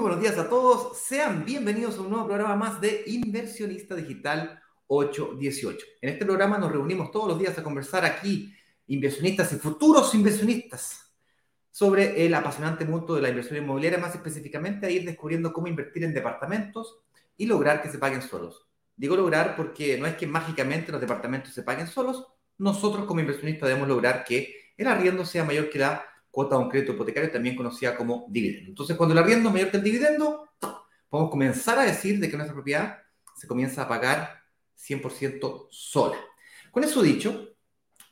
[0.00, 0.96] Buenos días a todos.
[0.96, 5.86] Sean bienvenidos a un nuevo programa más de Inversionista Digital 818.
[6.00, 8.54] En este programa nos reunimos todos los días a conversar aquí,
[8.86, 11.12] inversionistas y futuros inversionistas,
[11.72, 16.04] sobre el apasionante mundo de la inversión inmobiliaria, más específicamente a ir descubriendo cómo invertir
[16.04, 17.00] en departamentos
[17.36, 18.68] y lograr que se paguen solos.
[18.96, 22.24] Digo lograr porque no es que mágicamente los departamentos se paguen solos,
[22.56, 26.04] nosotros como inversionistas debemos lograr que el arriendo sea mayor que la
[26.38, 28.68] cuota de un crédito hipotecario, también conocida como dividendo.
[28.68, 30.48] Entonces, cuando el arriendo es mayor que el dividendo,
[31.08, 32.98] podemos comenzar a decir de que nuestra propiedad
[33.34, 34.44] se comienza a pagar
[34.76, 36.16] 100% sola.
[36.70, 37.56] Con eso dicho,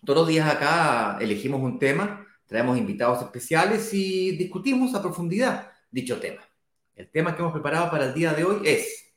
[0.05, 6.19] todos los días acá elegimos un tema, traemos invitados especiales y discutimos a profundidad dicho
[6.19, 6.43] tema.
[6.97, 9.15] El tema que hemos preparado para el día de hoy es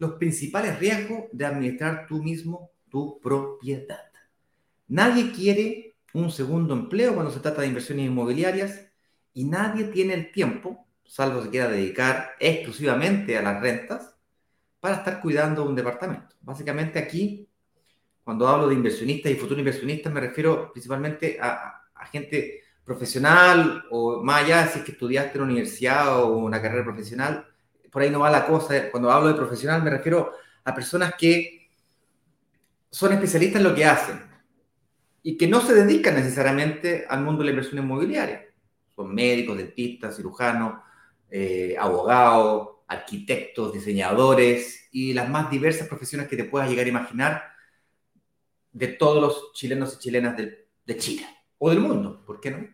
[0.00, 4.10] los principales riesgos de administrar tú mismo tu propiedad.
[4.88, 8.86] Nadie quiere un segundo empleo cuando se trata de inversiones inmobiliarias
[9.32, 14.12] y nadie tiene el tiempo, salvo se quiera dedicar exclusivamente a las rentas,
[14.82, 16.34] para estar cuidando un departamento.
[16.40, 17.48] Básicamente aquí,
[18.24, 21.78] cuando hablo de inversionistas y futuros inversionistas, me refiero principalmente a,
[22.10, 26.82] gente profesional o más allá si es que estudiaste en una universidad o una carrera
[26.82, 27.46] profesional,
[27.92, 28.90] por ahí no va la cosa.
[28.90, 30.32] Cuando hablo de profesional me refiero
[30.64, 31.70] a personas que
[32.90, 34.20] son especialistas en lo que hacen,
[35.22, 38.46] y que no se dedican necesariamente al mundo de la inversión inmobiliaria.
[38.96, 40.80] Son médicos, dentistas, cirujanos,
[41.30, 47.42] eh, abogados, arquitectos, diseñadores y las más diversas profesiones que te puedas llegar a imaginar
[48.72, 51.26] de todos los chilenos y chilenas de, de Chile
[51.58, 52.66] o del mundo, ¿por qué no?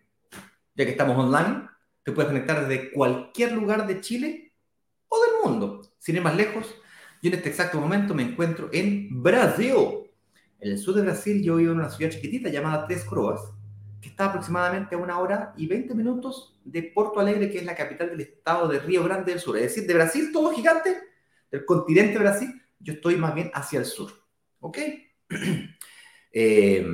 [0.74, 1.68] Ya que estamos online,
[2.02, 4.54] te puedes conectar desde cualquier lugar de Chile
[5.08, 5.82] o del mundo.
[5.98, 6.66] Sin ir más lejos,
[7.20, 10.07] yo en este exacto momento me encuentro en Brasil
[10.60, 13.40] en el sur de Brasil yo vivo en una ciudad chiquitita llamada Tres Croas,
[14.00, 17.74] que está aproximadamente a una hora y 20 minutos de Porto Alegre, que es la
[17.74, 19.56] capital del estado de Río Grande del Sur.
[19.56, 20.96] Es decir, de Brasil, todo gigante,
[21.50, 24.12] del continente Brasil, yo estoy más bien hacia el sur.
[24.60, 24.78] ¿Ok?
[26.30, 26.86] Eh,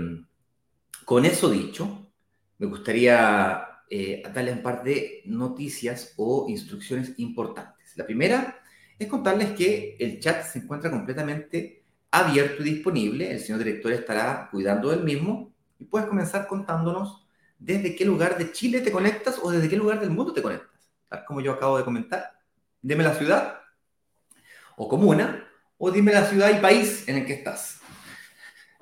[1.04, 2.12] con eso dicho,
[2.58, 7.96] me gustaría eh, darles un par de noticias o instrucciones importantes.
[7.96, 8.62] La primera
[8.98, 11.83] es contarles que el chat se encuentra completamente
[12.14, 13.30] abierto y disponible.
[13.30, 17.26] El señor director estará cuidando del mismo y puedes comenzar contándonos
[17.58, 20.90] desde qué lugar de Chile te conectas o desde qué lugar del mundo te conectas.
[21.08, 22.38] Tal como yo acabo de comentar.
[22.80, 23.58] Dime la ciudad
[24.76, 25.44] o comuna
[25.76, 27.80] o dime la ciudad y país en el que estás.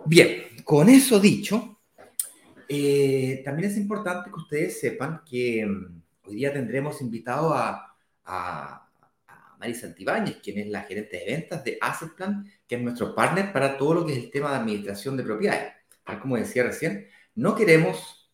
[0.05, 1.81] Bien, con eso dicho,
[2.69, 8.89] eh, también es importante que ustedes sepan que mm, hoy día tendremos invitado a, a
[9.63, 13.53] Mari Santibáñez, quien es la gerente de ventas de Asset Plan, que es nuestro partner
[13.53, 15.73] para todo lo que es el tema de administración de propiedades.
[16.03, 17.07] Tal como decía recién,
[17.37, 18.29] no queremos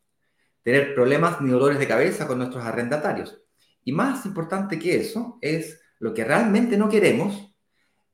[0.62, 3.42] tener problemas ni dolores de cabeza con nuestros arrendatarios.
[3.84, 7.54] Y más importante que eso es lo que realmente no queremos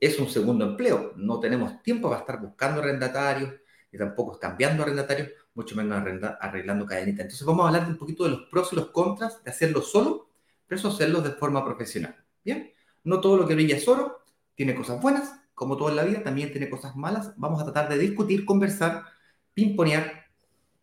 [0.00, 1.12] es un segundo empleo.
[1.14, 3.54] No tenemos tiempo para estar buscando arrendatarios
[3.92, 6.02] y tampoco cambiando arrendatarios, mucho menos
[6.40, 7.22] arreglando cadenita.
[7.22, 10.30] Entonces vamos a hablar un poquito de los pros y los contras de hacerlo solo,
[10.66, 12.16] pero eso hacerlo de forma profesional.
[12.44, 12.73] Bien,
[13.04, 14.20] no todo lo que brilla es oro,
[14.54, 17.32] tiene cosas buenas, como todo en la vida, también tiene cosas malas.
[17.36, 19.04] Vamos a tratar de discutir, conversar,
[19.52, 20.26] pimponear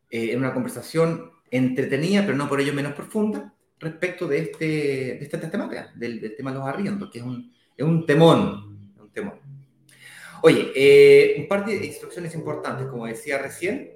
[0.09, 5.19] eh, en una conversación entretenida, pero no por ello menos profunda, respecto de, este, de
[5.21, 8.93] esta, temática, del, tema de los arriendos, que es un, es un temón.
[8.97, 9.39] Un temón.
[10.43, 13.91] Oye, eh, un par de instrucciones importantes, como decía recién.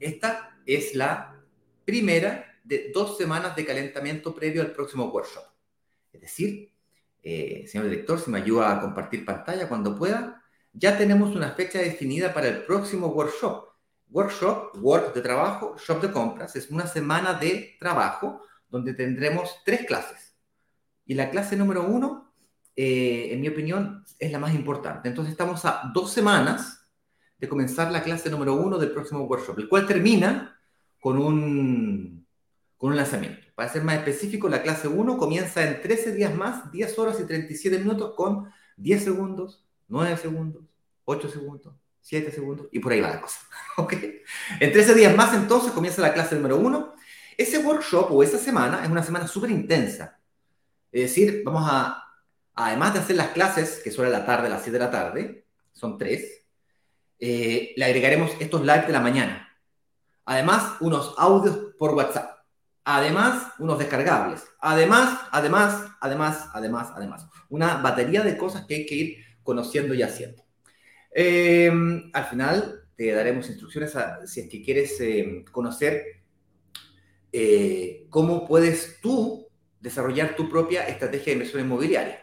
[0.00, 1.42] Esta es la
[1.84, 5.44] primera de dos semanas de calentamiento previo al próximo workshop.
[6.12, 6.72] Es decir,
[7.28, 11.80] eh, señor director, si me ayuda a compartir pantalla cuando pueda, ya tenemos una fecha
[11.80, 13.66] definida para el próximo workshop.
[14.10, 19.84] Workshop, work de trabajo, shop de compras, es una semana de trabajo donde tendremos tres
[19.86, 20.36] clases.
[21.04, 22.32] Y la clase número uno,
[22.76, 25.08] eh, en mi opinión, es la más importante.
[25.08, 26.88] Entonces estamos a dos semanas
[27.38, 30.56] de comenzar la clase número uno del próximo workshop, el cual termina
[31.00, 32.25] con un,
[32.76, 33.46] con un lanzamiento.
[33.54, 37.24] Para ser más específico, la clase 1 comienza en 13 días más, 10 horas y
[37.24, 40.64] 37 minutos con 10 segundos, 9 segundos,
[41.04, 43.40] 8 segundos, 7 segundos y por ahí va la cosa.
[44.60, 46.94] En 13 días más entonces comienza la clase número 1.
[47.38, 50.18] Ese workshop o esa semana es una semana súper intensa.
[50.92, 52.02] Es decir, vamos a,
[52.54, 54.90] además de hacer las clases, que son a la tarde, a las 7 de la
[54.90, 56.44] tarde, son 3,
[57.18, 59.58] eh, le agregaremos estos lives de la mañana.
[60.24, 62.35] Además, unos audios por WhatsApp.
[62.88, 64.44] Además, unos descargables.
[64.60, 67.26] Además, además, además, además, además.
[67.48, 70.44] Una batería de cosas que hay que ir conociendo y haciendo.
[71.10, 73.92] Em, al final te daremos instrucciones
[74.26, 76.22] si es que quieres em, conocer
[77.32, 79.48] eh, cómo puedes tú
[79.80, 82.22] desarrollar tu propia estrategia de inversión inmobiliaria.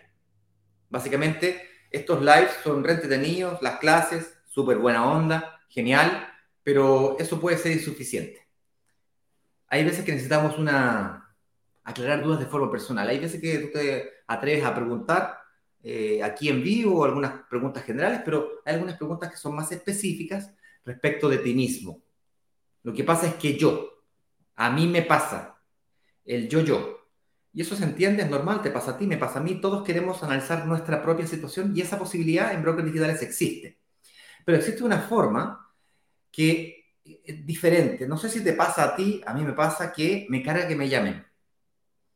[0.89, 1.61] Básicamente,
[1.91, 6.25] estos lives son re entretenidos, las clases, súper buena onda, genial,
[6.63, 8.42] pero eso puede ser insuficiente.
[9.73, 11.35] Hay veces que necesitamos una,
[11.83, 13.09] aclarar dudas de forma personal.
[13.09, 15.39] Hay veces que tú te atreves a preguntar
[15.81, 20.53] eh, aquí en vivo algunas preguntas generales, pero hay algunas preguntas que son más específicas
[20.85, 22.03] respecto de ti mismo.
[22.83, 24.03] Lo que pasa es que yo,
[24.55, 25.59] a mí me pasa,
[26.23, 27.09] el yo-yo.
[27.51, 29.59] Y eso se entiende, es normal, te pasa a ti, me pasa a mí.
[29.59, 33.79] Todos queremos analizar nuestra propia situación y esa posibilidad en brokers digitales existe.
[34.45, 35.67] Pero existe una forma
[36.31, 38.07] que diferente.
[38.07, 40.75] No sé si te pasa a ti, a mí me pasa que me carga que
[40.75, 41.25] me llamen.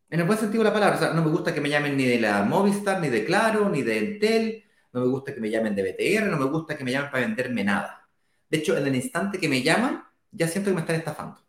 [0.09, 2.19] En el buen sentido de la palabra, no me gusta que me llamen ni de
[2.19, 4.63] la Movistar, ni de Claro, ni de Entel,
[4.93, 7.25] no me gusta que me llamen de BTR, no me gusta que me llamen para
[7.25, 8.07] venderme nada.
[8.49, 11.41] De hecho, en el instante que me llaman, ya siento que me están estafando.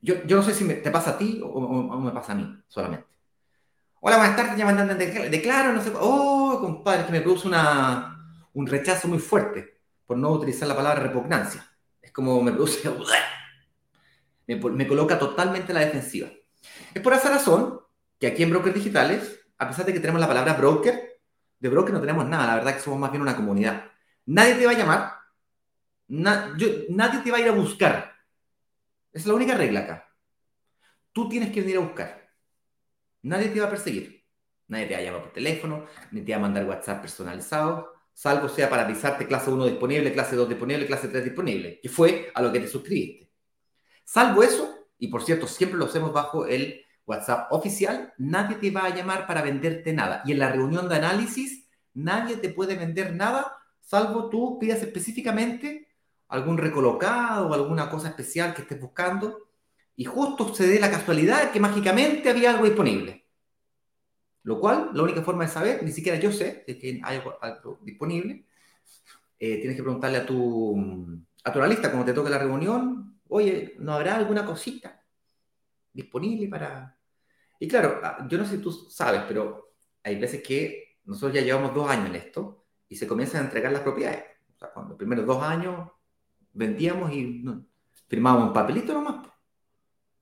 [0.00, 3.06] Yo, yo no sé si te pasa a ti o, me pasa a mí solamente.
[4.00, 5.92] Hola, buenas tardes, llaman de, de Claro, no sé.
[5.94, 11.02] Oh, compadre, que me produce una, un rechazo muy fuerte por no utilizar la palabra
[11.02, 11.69] repugnancia.
[12.10, 12.90] Es como me produce.
[14.48, 16.28] Me, me coloca totalmente a la defensiva.
[16.92, 17.82] Es por esa razón
[18.18, 21.20] que aquí en Brokers Digitales, a pesar de que tenemos la palabra broker,
[21.60, 23.84] de broker no tenemos nada, la verdad que somos más bien una comunidad.
[24.26, 25.12] Nadie te va a llamar,
[26.08, 28.12] nadie te va a ir a buscar.
[29.12, 30.08] Es la única regla acá.
[31.12, 32.28] Tú tienes que venir a buscar.
[33.22, 34.26] Nadie te va a perseguir.
[34.66, 38.48] Nadie te va a llamar por teléfono, ni te va a mandar WhatsApp personalizado, salvo
[38.48, 42.42] sea para avisarte clase 1 disponible, clase 2 disponible, clase 3 disponible, que fue a
[42.42, 43.30] lo que te suscribiste.
[44.04, 48.84] Salvo eso, y por cierto, siempre lo hacemos bajo el WhatsApp oficial, nadie te va
[48.84, 50.22] a llamar para venderte nada.
[50.24, 55.88] Y en la reunión de análisis, nadie te puede vender nada, salvo tú pidas específicamente
[56.28, 59.48] algún recolocado o alguna cosa especial que estés buscando.
[59.96, 63.26] Y justo se dé la casualidad que mágicamente había algo disponible.
[64.50, 67.78] Lo cual, la única forma de saber, ni siquiera yo sé si que hay algo,
[67.82, 68.46] disponible.
[69.38, 73.76] Eh, tienes que preguntarle a tu, a tu analista cuando te toque la reunión, oye,
[73.78, 75.04] ¿no habrá alguna cosita
[75.92, 76.98] disponible para...?
[77.60, 81.42] Y claro, ah, yo no sé si tú sabes, pero hay veces que nosotros ya
[81.42, 84.24] llevamos dos años en esto y se comienzan a entregar las propiedades.
[84.52, 85.92] O sea, cuando los primeros dos años
[86.54, 87.44] vendíamos y
[88.08, 89.28] firmábamos un papelito nomás.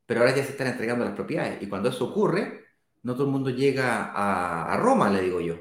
[0.05, 1.63] Pero ahora ya se están entregando las propiedades.
[1.63, 2.68] Y cuando eso ocurre,
[3.09, 5.57] no todo el mundo llega a, Roma, le digo yo.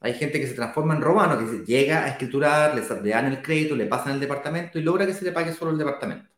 [0.00, 3.76] Hay gente que se transforma en romano, que llega a escriturar, le, dan el crédito,
[3.76, 6.28] le pasan el departamento y logra que se le pague solo el departamento.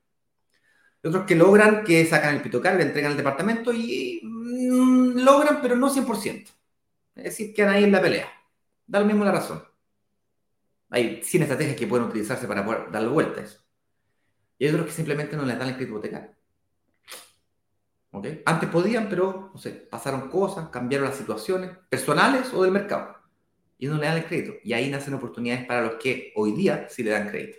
[1.03, 5.63] Hay otros que logran que sacan el pitocar, le entregan el departamento y mm, logran,
[5.63, 6.47] pero no 100%.
[7.15, 8.29] Es decir, que ahí en la pelea.
[8.87, 9.65] Da lo mismo la razón.
[10.91, 13.61] Hay 100 estrategias que pueden utilizarse para poder darle vuelta a eso.
[14.59, 16.36] Y hay otros que simplemente no les dan el crédito hipotecario.
[18.45, 23.15] Antes podían, pero no sé, pasaron cosas, cambiaron las situaciones personales o del mercado
[23.79, 24.55] y no le dan el crédito.
[24.65, 27.59] Y ahí nacen oportunidades para los que hoy día sí le dan crédito.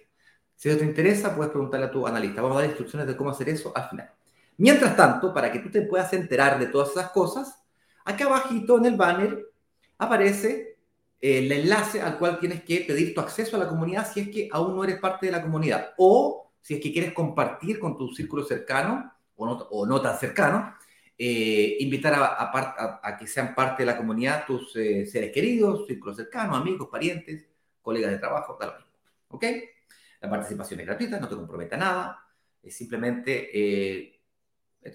[0.56, 2.42] Si eso te interesa, puedes preguntarle a tu analista.
[2.42, 4.12] Vamos a dar instrucciones de cómo hacer eso al final.
[4.58, 7.64] Mientras tanto, para que tú te puedas enterar de todas esas cosas,
[8.04, 9.46] acá abajito en el banner
[10.00, 10.78] aparece
[11.22, 14.30] eh, el enlace al cual tienes que pedir tu acceso a la comunidad si es
[14.30, 17.98] que aún no eres parte de la comunidad o si es que quieres compartir con
[17.98, 20.76] tu círculo cercano o no, o no tan cercano
[21.20, 26.58] eh, invitar a, que sean parte de la comunidad tus eh, seres queridos, círculos cercanos,
[26.58, 27.48] amigos, parientes,
[27.82, 28.92] colegas de trabajo, tal mismo.
[29.30, 29.44] ¿Ok?
[30.22, 32.26] La participación es gratuita, no te compromete a nada,
[32.62, 34.20] es simplemente, eh,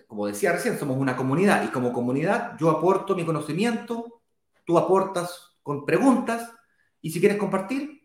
[0.06, 4.22] como decía recién, somos una comunidad y como comunidad yo aporto mi conocimiento,
[4.64, 6.52] tú aportas con preguntas
[7.00, 8.01] y si quieres compartir,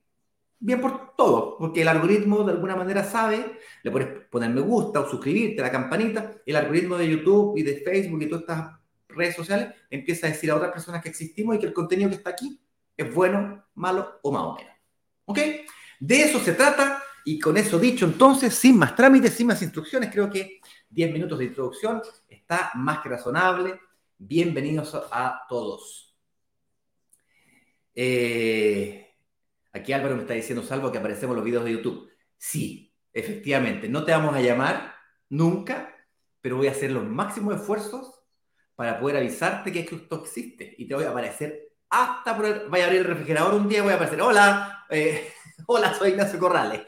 [0.59, 5.01] bien por todo, porque el algoritmo de alguna manera sabe, le puedes poner me gusta
[5.01, 8.79] o suscribirte a la campanita, el algoritmo de YouTube y de Facebook y todas estas
[9.09, 12.15] redes sociales empieza a decir a otras personas que existimos y que el contenido que
[12.15, 12.59] está aquí
[12.95, 14.73] es bueno, malo o más o menos.
[15.25, 15.39] ¿Ok?
[15.99, 20.09] De eso se trata y con eso dicho entonces, sin más trámites, sin más instrucciones,
[20.11, 20.59] creo que
[20.89, 23.79] 10 minutos de introducción está más que razonable.
[24.17, 26.15] Bienvenidos a todos.
[27.93, 29.06] Eh,
[29.73, 32.09] Aquí Álvaro me está diciendo, salvo que aparecemos los videos de YouTube.
[32.37, 34.95] Sí, efectivamente, no te vamos a llamar
[35.29, 35.95] nunca,
[36.41, 38.23] pero voy a hacer los máximos esfuerzos
[38.75, 40.75] para poder avisarte que esto existe.
[40.77, 42.69] Y te voy a aparecer hasta por el...
[42.69, 45.31] Voy a abrir el refrigerador un día voy a aparecer, hola, eh,
[45.67, 46.81] hola, soy Ignacio Corrales.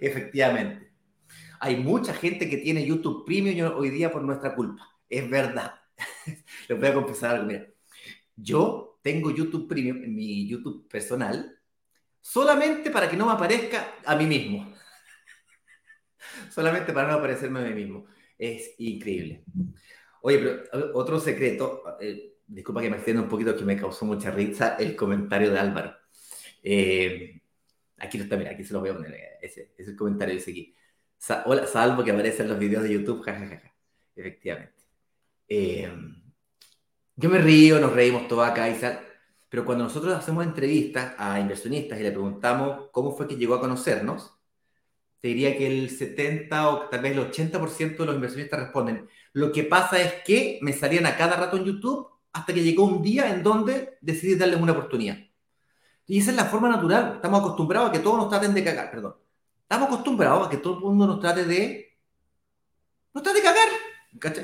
[0.00, 0.90] efectivamente.
[1.60, 4.88] Hay mucha gente que tiene YouTube Premium hoy día por nuestra culpa.
[5.08, 5.74] Es verdad.
[6.68, 7.46] Les voy a confesar algo.
[7.46, 7.66] Mira,
[8.34, 11.58] yo tengo YouTube Premium en mi YouTube personal
[12.20, 14.74] solamente para que no me aparezca a mí mismo.
[16.50, 18.06] solamente para no aparecerme a mí mismo.
[18.38, 19.44] Es increíble.
[20.22, 24.30] Oye, pero otro secreto, eh, disculpa que me extienda un poquito, que me causó mucha
[24.30, 25.96] risa el comentario de Álvaro.
[26.62, 27.40] Eh,
[27.98, 29.14] aquí lo está, mira, aquí se lo voy a poner.
[29.14, 30.76] Eh, ese, es el comentario dice aquí.
[31.46, 33.74] hola, salvo que aparece en los videos de YouTube, jajaja.
[34.14, 34.80] Efectivamente.
[37.20, 38.98] Yo me río, nos reímos todo acá sal,
[39.50, 43.60] pero cuando nosotros hacemos entrevistas a inversionistas y le preguntamos cómo fue que llegó a
[43.60, 44.32] conocernos,
[45.20, 49.52] te diría que el 70 o tal vez el 80% de los inversionistas responden, lo
[49.52, 53.02] que pasa es que me salían a cada rato en YouTube hasta que llegó un
[53.02, 55.18] día en donde decidí darles una oportunidad.
[56.06, 57.16] Y esa es la forma natural.
[57.16, 59.16] Estamos acostumbrados a que todos nos traten de cagar, perdón.
[59.60, 61.98] Estamos acostumbrados a que todo el mundo nos trate de...
[63.12, 63.68] Nos trate de cagar.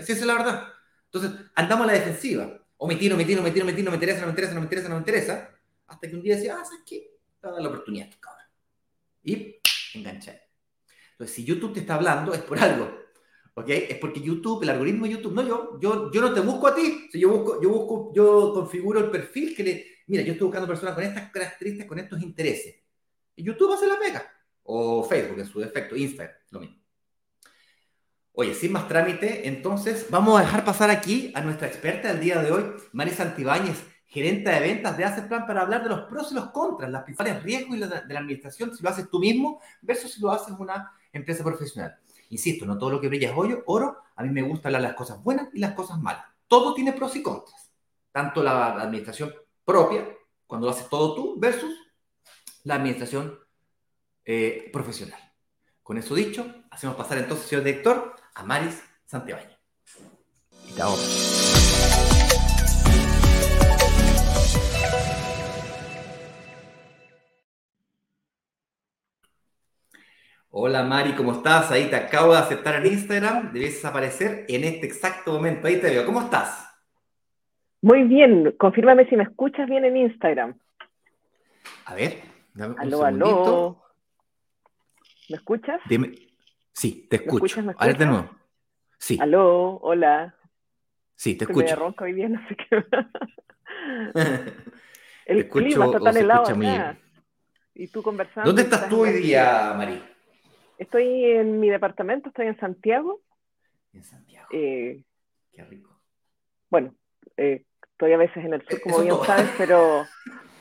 [0.05, 0.69] Si esa es la verdad.
[1.07, 2.66] Entonces, andamos a la defensiva.
[2.79, 5.01] Omitir, omitir, omitir, omitir, no me interesa, no me interesa, no me interesa, no me
[5.01, 5.51] interesa.
[5.87, 7.19] Hasta que un día decía, ah, ¿sabes qué?
[7.41, 8.47] Te voy a dar la oportunidad, cabrón.
[9.23, 9.57] Y
[9.95, 10.41] enganchar.
[11.13, 13.07] Entonces, si YouTube te está hablando, es por algo.
[13.55, 13.71] ¿Ok?
[13.71, 16.75] Es porque YouTube, el algoritmo de YouTube, no yo, yo, yo no te busco a
[16.75, 20.69] ti, yo busco, yo busco, yo configuro el perfil que le, mira, yo estoy buscando
[20.69, 22.77] personas con estas características, con estos intereses.
[23.35, 24.31] Y YouTube hace la pega.
[24.65, 26.77] O Facebook en su defecto, Instagram, lo mismo.
[28.39, 32.43] Oye, sin más trámite, entonces vamos a dejar pasar aquí a nuestra experta del día
[32.43, 36.35] de hoy, Mari Santibáñez, gerente de ventas de Asset para hablar de los pros y
[36.35, 40.21] los contras, las principales riesgos de la administración, si lo haces tú mismo versus si
[40.21, 41.97] lo haces una empresa profesional.
[42.29, 43.97] Insisto, no todo lo que brilla es oro, oro.
[44.17, 46.27] A mí me gusta hablar las cosas buenas y las cosas malas.
[46.47, 47.73] Todo tiene pros y contras.
[48.13, 49.33] Tanto la administración
[49.65, 50.07] propia,
[50.47, 51.75] cuando lo haces todo tú, versus
[52.65, 53.39] la administración
[54.27, 55.21] eh, profesional.
[55.83, 59.41] Con eso dicho, hacemos pasar entonces, señor director, a Maris Santiago.
[60.69, 60.81] Y
[70.51, 71.71] Hola Mari, ¿cómo estás?
[71.71, 73.53] Ahí te acabo de aceptar en Instagram.
[73.53, 75.67] Debes aparecer en este exacto momento.
[75.67, 76.07] Ahí te veo.
[76.07, 76.67] ¿Cómo estás?
[77.83, 78.55] Muy bien.
[78.59, 80.59] Confírmame si me escuchas bien en Instagram.
[81.87, 82.23] A ver,
[82.55, 83.83] dame un aló, aló.
[85.29, 85.81] ¿Me escuchas?
[85.89, 86.26] Dime.
[86.77, 87.63] Sí, te escucho.
[87.63, 88.31] ¿Me A ver de nuevo.
[88.99, 89.17] Sí.
[89.19, 90.37] Aló, hola.
[91.15, 91.95] Sí, te escucho.
[91.99, 92.85] Me hoy día, no sé qué.
[95.25, 96.99] El clima está tan helado acá.
[97.73, 98.51] Y tú conversando.
[98.51, 100.03] ¿Dónde estás tú hoy día, Mari?
[100.77, 103.23] Estoy en mi departamento, estoy en Santiago.
[103.95, 104.49] En Santiago.
[104.53, 105.03] Eh,
[105.53, 105.99] Qué rico.
[106.69, 106.95] Bueno,
[107.39, 110.07] eh, estoy a veces en el sur, como bien sabes, pero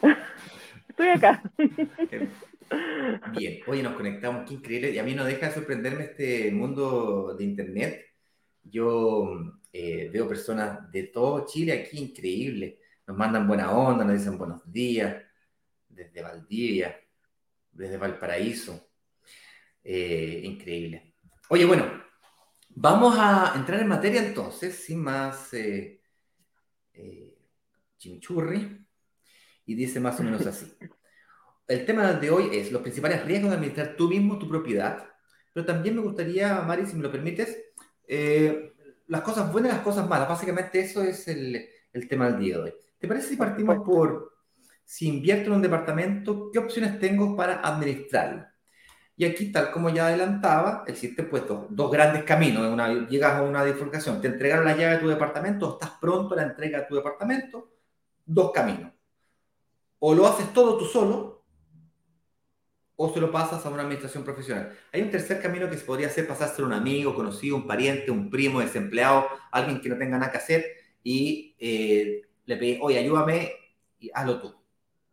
[0.88, 1.44] estoy acá.
[3.32, 4.92] Bien, oye, nos conectamos, qué increíble.
[4.92, 8.06] Y a mí no deja de sorprenderme este mundo de Internet.
[8.64, 12.80] Yo eh, veo personas de todo Chile aquí, increíble.
[13.08, 15.24] Nos mandan buena onda, nos dicen buenos días,
[15.88, 16.96] desde Valdivia,
[17.72, 18.90] desde Valparaíso.
[19.84, 21.14] Eh, increíble.
[21.50, 21.86] Oye, bueno,
[22.70, 26.02] vamos a entrar en materia entonces, sin más eh,
[26.94, 27.38] eh,
[27.98, 28.84] chimichurri,
[29.68, 30.74] y dice más o menos así.
[31.68, 35.04] El tema de hoy es los principales riesgos de administrar tú mismo tu propiedad,
[35.54, 37.58] pero también me gustaría, Mari, si me lo permites,
[39.08, 40.30] las cosas buenas y las cosas malas.
[40.30, 42.74] Básicamente eso es el, el tema del día de hoy.
[43.00, 44.34] ¿Te parece si partimos por,
[44.84, 48.46] si invierto en un departamento, qué opciones tengo para administrarlo?
[49.18, 52.68] Y aquí, tal como ya adelantaba, existe pues dos, grandes caminos.
[52.68, 56.38] Una, llegas a una bifurcación, te entregaron la llave de tu departamento, estás pronto a
[56.38, 57.72] la entrega de tu departamento.
[58.26, 58.92] Dos caminos.
[60.00, 61.35] O lo haces todo tú solo,
[62.98, 64.72] o se lo pasas a una administración profesional.
[64.94, 68.12] Hay un tercer camino que se podría hacer, pasar a un amigo, conocido, un pariente,
[68.12, 70.66] un primo, desempleado, alguien que no tenga nada que hacer
[71.04, 73.52] y eh, le pedís, oye, ayúdame
[74.00, 74.56] y hazlo tú.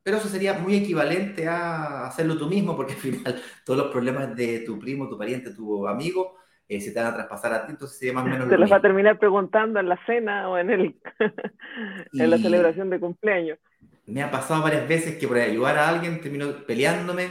[0.02, 4.34] Pero eso sería muy equivalente a hacerlo tú mismo, porque al final todos los problemas
[4.36, 6.36] de tu primo, tu pariente, tu amigo,
[6.68, 8.48] eh, se te van a traspasar a ti, entonces sería más o menos.
[8.48, 10.96] Te los va a terminar preguntando en la cena o en, el
[12.12, 13.58] en la celebración de cumpleaños.
[14.06, 17.30] Me ha pasado varias veces que por ayudar a alguien termino peleándome,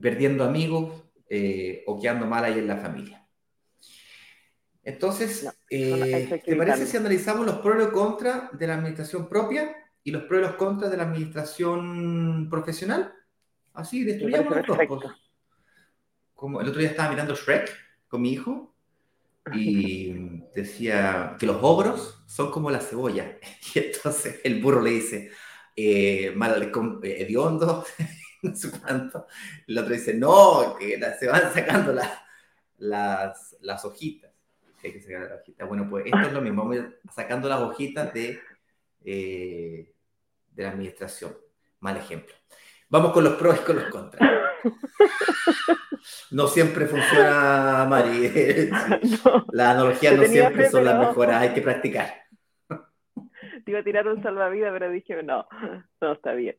[0.00, 3.26] perdiendo amigos eh, o quedando mal ahí en la familia.
[4.84, 9.76] Entonces, eh, ¿te parece si analizamos los pros y los contras de la administración propia?
[10.04, 13.12] y los pros y los contras de la administración profesional.
[13.74, 15.12] Así, destruyamos los dos.
[16.34, 17.70] Como el otro día estaba mirando Shrek
[18.08, 18.74] con mi hijo
[19.54, 20.12] y
[20.54, 23.38] decía que los ogros son como la cebolla.
[23.74, 25.30] Y entonces el burro le dice,
[25.76, 27.84] eh, mal, eh, hediondo,
[28.42, 29.26] no sé cuánto.
[29.66, 31.94] El otro dice, no, que se van sacando
[32.78, 34.30] las, las hojitas.
[34.82, 35.68] Hay que sacar las hojitas.
[35.68, 36.84] Bueno, pues esto es lo mismo, vamos
[37.14, 38.40] sacando las hojitas de
[39.04, 39.92] eh,
[40.54, 41.32] de la administración.
[41.80, 42.34] Mal ejemplo.
[42.88, 44.30] Vamos con los pros y con los contras.
[46.30, 48.28] No siempre funciona, Mari.
[49.52, 52.12] Las analogías no siempre son las mejores, hay que practicar.
[53.64, 55.46] Te iba a tirar un salvavidas, pero dije, no,
[56.00, 56.56] no está bien.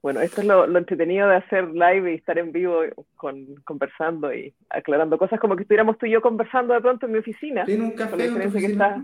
[0.00, 2.82] Bueno, esto es lo, entretenido de hacer live y estar en vivo
[3.16, 7.12] con, conversando y aclarando cosas como que estuviéramos tú y yo conversando de pronto en
[7.12, 7.64] mi oficina.
[7.66, 8.16] En un café.
[8.16, 9.02] que está...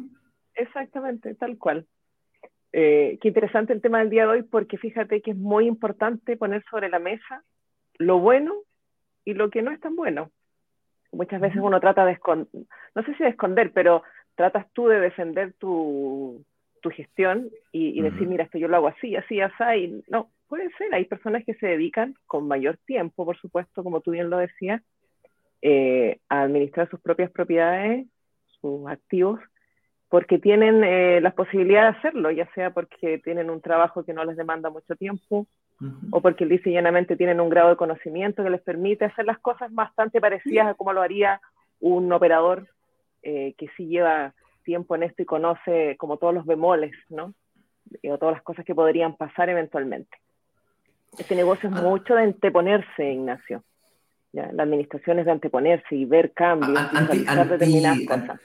[0.55, 1.87] Exactamente, tal cual.
[2.73, 6.37] Eh, qué interesante el tema del día de hoy porque fíjate que es muy importante
[6.37, 7.43] poner sobre la mesa
[7.99, 8.55] lo bueno
[9.25, 10.31] y lo que no es tan bueno.
[11.13, 12.49] Muchas veces uno trata de esconder,
[12.95, 14.03] no sé si de esconder, pero
[14.35, 16.45] tratas tú de defender tu,
[16.83, 20.71] tu gestión y, decir, mira, esto yo lo hago así, así, así, y no, puede
[20.79, 24.39] ser, hay personas que se dedican con mayor tiempo, por supuesto, como tú bien lo
[24.39, 24.81] decías,
[25.63, 28.07] eh, a administrar sus propias propiedades,
[28.61, 29.41] sus activos,
[30.09, 34.25] porque tienen eh, la posibilidad de hacerlo, ya sea porque tienen un trabajo que no
[34.25, 35.49] les demanda mucho tiempo,
[36.13, 39.75] o porque dice llanamente tienen un grado de conocimiento que les permite hacer las cosas
[39.75, 41.41] bastante parecidas a como lo haría
[41.81, 42.69] un operador
[43.23, 44.33] eh, que sí lleva
[44.63, 47.35] tiempo en esto y conoce como todos los bemoles, ¿no?
[48.09, 50.17] O todas las cosas que podrían pasar eventualmente.
[51.19, 51.83] Este negocio es ah.
[51.83, 53.63] mucho de anteponerse, Ignacio.
[54.33, 56.77] La administración es de anteponerse y ver cambios,
[57.13, 58.41] y determinadas cosas.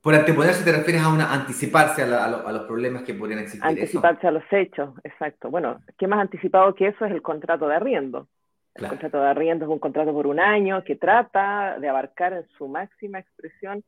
[0.00, 3.62] Por anteponerse te refieres a una anticiparse a, los problemas que podrían existir.
[3.66, 5.50] Anticiparse a los hechos, exacto.
[5.50, 8.28] Bueno, ¿qué más anticipado que eso es el contrato de arriendo?
[8.76, 12.46] El contrato de arriendo es un contrato por un año que trata de abarcar en
[12.56, 13.82] su máxima expresión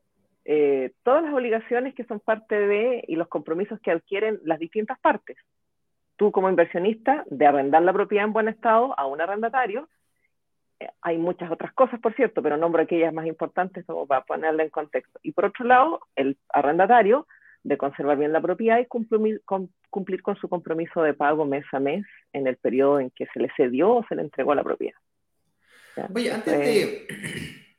[0.45, 4.99] eh, todas las obligaciones que son parte de y los compromisos que adquieren las distintas
[4.99, 5.37] partes.
[6.19, 9.87] Tú como inversionista, de arrendar la propiedad en buen estado a un arrendatario,
[10.81, 14.63] eh, hay muchas otras cosas, por cierto, pero nombro aquellas más importantes como para ponerla
[14.63, 15.17] en contexto.
[15.23, 17.25] Y por otro lado, el arrendatario
[17.63, 21.63] de conservar bien la propiedad y cumplir con, cumplir con su compromiso de pago mes
[21.71, 24.63] a mes en el periodo en que se le cedió o se le entregó la
[24.63, 24.99] propiedad.
[26.13, 27.07] Oye, antes de,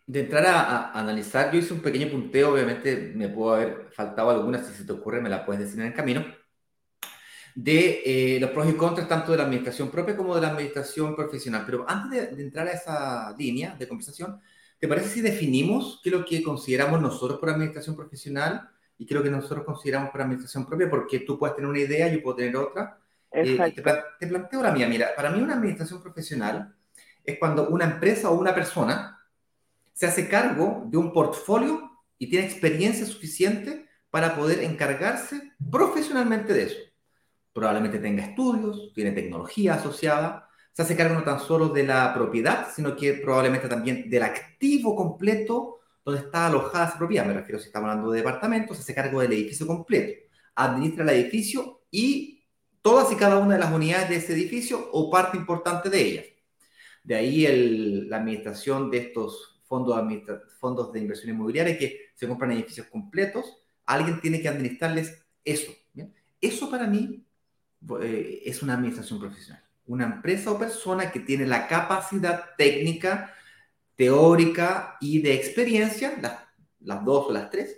[0.07, 4.67] de entrar a, analizar, yo hice un pequeño punteo, obviamente me puedo haber faltado algunas,
[4.67, 6.25] si se te ocurre me la puedes decir en el camino,
[7.55, 11.15] de eh, los pros y contras tanto de la administración propia como de la administración
[11.15, 11.63] profesional.
[11.67, 14.41] Pero antes de, entrar a esa línea de conversación,
[14.79, 19.15] ¿te parece si definimos qué es lo que consideramos nosotros por administración profesional y qué
[19.15, 20.89] es lo que nosotros consideramos por administración propia?
[20.89, 22.99] Porque tú puedes tener una idea, yo puedo tener otra.
[23.33, 23.83] Eh, te,
[24.19, 24.89] te planteo la mía.
[24.89, 26.75] Mira, para mí una administración profesional
[27.25, 29.19] es cuando una empresa o una persona
[29.93, 36.63] se hace cargo de un portfolio y tiene experiencia suficiente para poder encargarse profesionalmente de
[36.65, 36.90] eso.
[37.53, 42.69] Probablemente tenga estudios, tiene tecnología asociada, se hace cargo no tan solo de la propiedad,
[42.75, 47.27] sino que probablemente también del activo completo donde está alojada esa propiedad.
[47.27, 50.21] Me refiero si estamos hablando de departamentos, se hace cargo del edificio completo,
[50.55, 52.45] administra el edificio y
[52.83, 56.27] todas y cada una de las unidades de ese edificio o parte importante de ellas.
[57.03, 59.97] De ahí la administración de estos fondos
[60.59, 65.73] fondos de inversión inmobiliaria que se compran edificios completos, alguien tiene que administrarles eso.
[66.41, 67.25] Eso para mí
[68.03, 69.63] eh, es una administración profesional.
[69.87, 73.35] Una empresa o persona que tiene la capacidad técnica,
[73.97, 76.35] teórica y de experiencia, las,
[76.81, 77.77] las dos o las tres,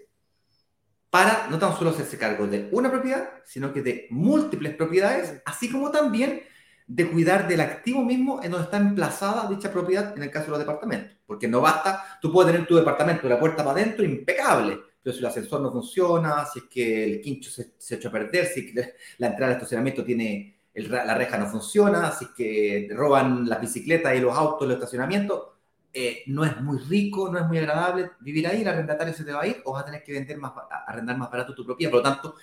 [1.11, 5.71] para no tan solo hacerse cargo de una propiedad, sino que de múltiples propiedades, así
[5.71, 6.43] como también
[6.87, 10.51] de cuidar del activo mismo en donde está emplazada dicha propiedad en el caso de
[10.53, 11.17] los departamentos.
[11.27, 15.13] Porque no basta, tú puedes tener tu departamento de la puerta para adentro impecable, pero
[15.15, 18.47] si el ascensor no funciona, si es que el quincho se, se echa a perder,
[18.47, 18.73] si
[19.19, 24.17] la entrada al estacionamiento tiene, la reja no funciona, si es que roban las bicicletas
[24.17, 25.53] y los autos el estacionamiento,
[25.95, 29.33] eh, no es muy rico, no es muy agradable vivir ahí, el arrendatario se te
[29.33, 30.53] va a ir o vas a tener que vender más,
[30.87, 31.91] arrendar más barato tu propiedad.
[31.91, 32.35] Por lo tanto,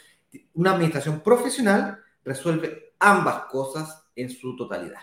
[0.53, 5.01] una administración profesional resuelve ambas cosas en su totalidad.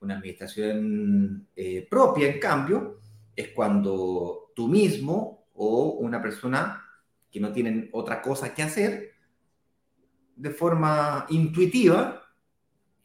[0.00, 3.00] Una administración eh, propia, en cambio,
[3.34, 6.82] es cuando tú mismo o una persona
[7.30, 9.12] que no tienen otra cosa que hacer,
[10.36, 12.22] de forma intuitiva,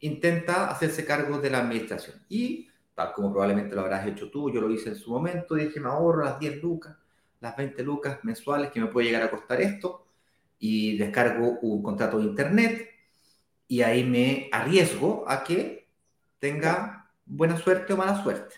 [0.00, 2.16] intenta hacerse cargo de la administración.
[2.28, 5.80] Y, tal como probablemente lo habrás hecho tú, yo lo hice en su momento, dije,
[5.80, 6.96] me ahorro las 10 lucas,
[7.40, 10.06] las 20 lucas mensuales que me puede llegar a costar esto,
[10.58, 12.88] y descargo un contrato de internet,
[13.66, 15.88] y ahí me arriesgo a que
[16.38, 18.56] tenga buena suerte o mala suerte.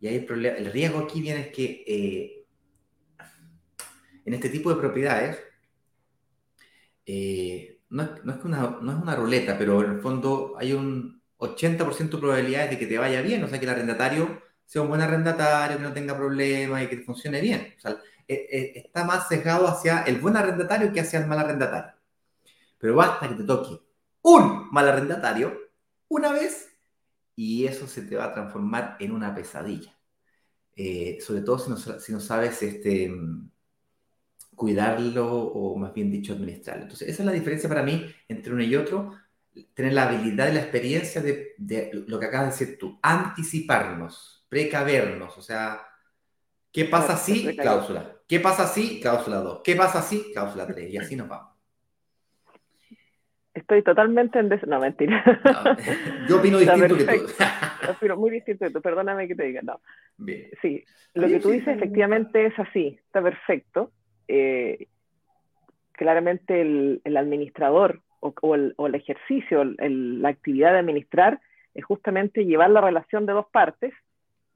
[0.00, 2.35] Y ahí el, problema, el riesgo aquí viene es que eh,
[4.26, 5.38] en este tipo de propiedades
[7.06, 10.72] eh, no, es, no, es una, no, es, una, ruleta, pero en el fondo hay
[10.72, 14.82] un 80% de probabilidades de que te vaya bien, o sea, que el arrendatario sea
[14.82, 17.74] un buen arrendatario, que no tenga problemas y que funcione bien.
[17.78, 17.96] Sea,
[18.28, 21.92] eh, está más sesgado hacia el buen arrendatario que hacia el mal arrendatario.
[22.78, 23.80] Pero basta que te toque
[24.22, 25.56] un mal arrendatario
[26.08, 26.76] una vez
[27.36, 29.96] y eso se te va a transformar en una pesadilla.
[30.74, 33.10] Eh, sobre todo si no, si no sabes este,
[34.56, 36.82] cuidarlo o más bien dicho administrarlo.
[36.82, 39.12] Entonces, esa es la diferencia para mí entre uno y otro,
[39.74, 44.46] tener la habilidad y la experiencia de, de lo que acabas de decir tú, anticiparnos,
[44.48, 45.80] precavernos, o sea,
[46.72, 47.56] ¿qué pasa si?
[47.56, 48.16] Cláusula.
[48.26, 49.00] ¿Qué pasa si?
[49.00, 49.60] Cláusula 2.
[49.62, 50.32] ¿Qué pasa si?
[50.32, 50.90] Cláusula 3.
[50.92, 51.54] Y así nos vamos.
[53.54, 54.66] Estoy totalmente en des...
[54.66, 55.24] No, mentira.
[56.28, 57.26] yo opino distinto que tú.
[57.90, 59.62] opino muy distinto que tú, perdóname que te diga.
[59.62, 59.80] No.
[60.18, 60.50] Bien.
[60.60, 63.92] Sí, lo que tú dices efectivamente es así, está perfecto.
[64.28, 64.86] Eh,
[65.92, 71.40] claramente el, administrador o, el, o, el, ejercicio, el, la actividad de administrar
[71.74, 73.92] es justamente llevar la relación de dos partes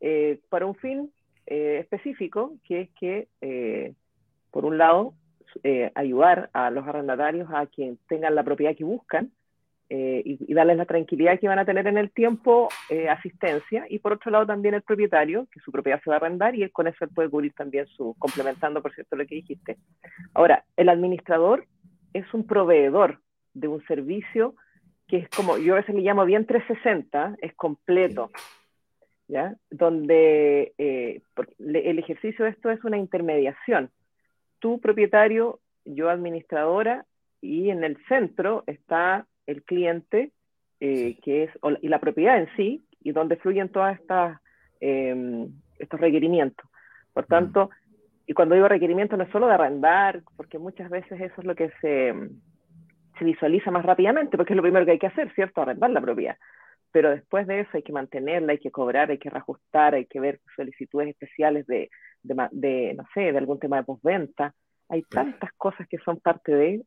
[0.01, 1.11] eh, para un fin
[1.47, 3.95] eh, específico, que es que, eh,
[4.51, 5.15] por un lado,
[5.65, 9.33] eh, ayudar a los arrendatarios a quien tengan la propiedad que buscan
[9.93, 13.87] eh, y, y, darles la tranquilidad que van a tener en el tiempo eh, asistencia.
[13.89, 16.63] Y por otro lado también el propietario que su propiedad se va a arrendar y
[16.63, 19.79] él con eso él puede cubrir también su complementando por cierto lo que dijiste.
[20.33, 21.67] Ahora el administrador
[22.13, 23.19] es un proveedor
[23.53, 24.55] de un servicio
[25.09, 28.31] que es como yo a veces le llamo bien 360 es completo
[29.27, 29.57] ¿ya?
[29.71, 31.21] donde eh,
[31.59, 33.91] el ejercicio de esto es una intermediación.
[34.61, 37.07] Tú propietario, yo administradora,
[37.41, 40.33] y en el centro está el cliente,
[40.81, 41.51] eh, que es,
[41.83, 44.41] y la propiedad en sí, y donde fluyen todas estas
[44.81, 45.47] eh,
[45.79, 46.69] estos requerimientos.
[47.13, 47.71] Por tanto,
[48.27, 51.55] y cuando digo requerimiento no es solo de arrendar, porque muchas veces eso es lo
[51.55, 52.15] que se,
[53.19, 55.63] se visualiza más rápidamente, porque es lo primero que hay que hacer, ¿cierto?
[55.63, 56.37] Arrendar la propiedad.
[56.93, 60.21] Pero después de eso hay que mantenerla, hay que cobrar, hay que reajustar, hay que
[60.21, 61.91] ver solicitudes especiales de,
[62.23, 64.55] de, de, no sé, de algún tema de postventa.
[64.89, 66.83] Hay tantas cosas que son parte de,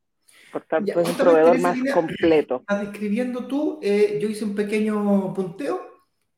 [0.52, 2.58] por tanto ya, es un proveedor más línea, completo.
[2.62, 5.82] Estás describiendo tú, eh, yo hice un pequeño punteo,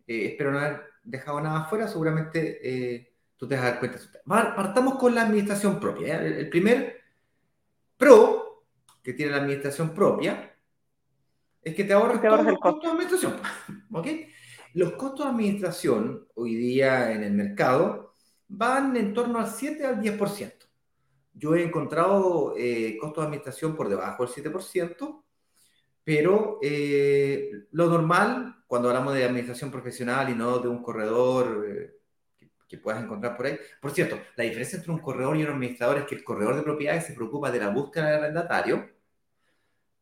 [0.07, 3.99] eh, espero no haber dejado nada afuera, seguramente eh, tú te vas a dar cuenta.
[4.25, 6.21] Partamos con la administración propia.
[6.21, 7.01] El, el, primer
[7.97, 8.63] pro
[9.03, 10.55] que tiene la administración propia
[11.61, 14.29] es que te ahorras te ahorras todos el los costos de administración.
[14.75, 18.13] Los costos de administración hoy día en el mercado
[18.49, 20.53] van en torno al 7 al 10%.
[21.37, 25.23] Yo he encontrado eh, costos de administración por debajo del 7%,
[26.03, 31.91] pero eh, lo normal, cuando hablamos de administración profesional y no de un corredor eh,
[32.37, 35.51] que, que, puedas encontrar por ahí, por cierto, la diferencia entre un corredor y un
[35.51, 38.89] administrador es que el corredor de propiedades se preocupa de la búsqueda del arrendatario,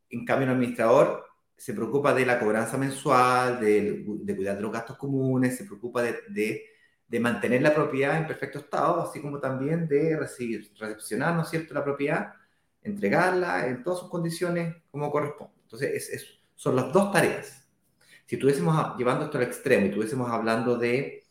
[0.10, 1.26] en cambio un administrador
[1.58, 6.04] se preocupa de la cobranza mensual, de, de cuidar de los gastos comunes, se preocupa
[6.04, 6.73] de, de
[7.08, 11.50] de mantener la propiedad en perfecto estado, así como también de recibir, recepcionar, ¿no es
[11.50, 12.34] cierto?, la propiedad,
[12.82, 15.54] entregarla en todas sus condiciones como corresponde.
[15.64, 17.68] Entonces, es, son las dos tareas.
[18.26, 21.24] Si estuviésemos llevando esto al extremo y estuviésemos hablando de,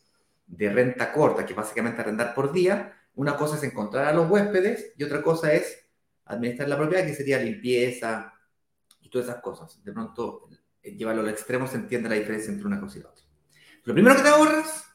[0.47, 4.93] de renta corta, que básicamente arrendar por día, una cosa es encontrar a los huéspedes
[4.97, 5.87] y otra cosa es
[6.25, 8.33] administrar la propiedad, que sería limpieza
[9.01, 9.83] y todas esas cosas.
[9.83, 10.49] De pronto,
[10.81, 13.23] llevarlo al extremo se entiende la diferencia entre una cosa y la otra.
[13.83, 14.85] Lo primero que te ahorras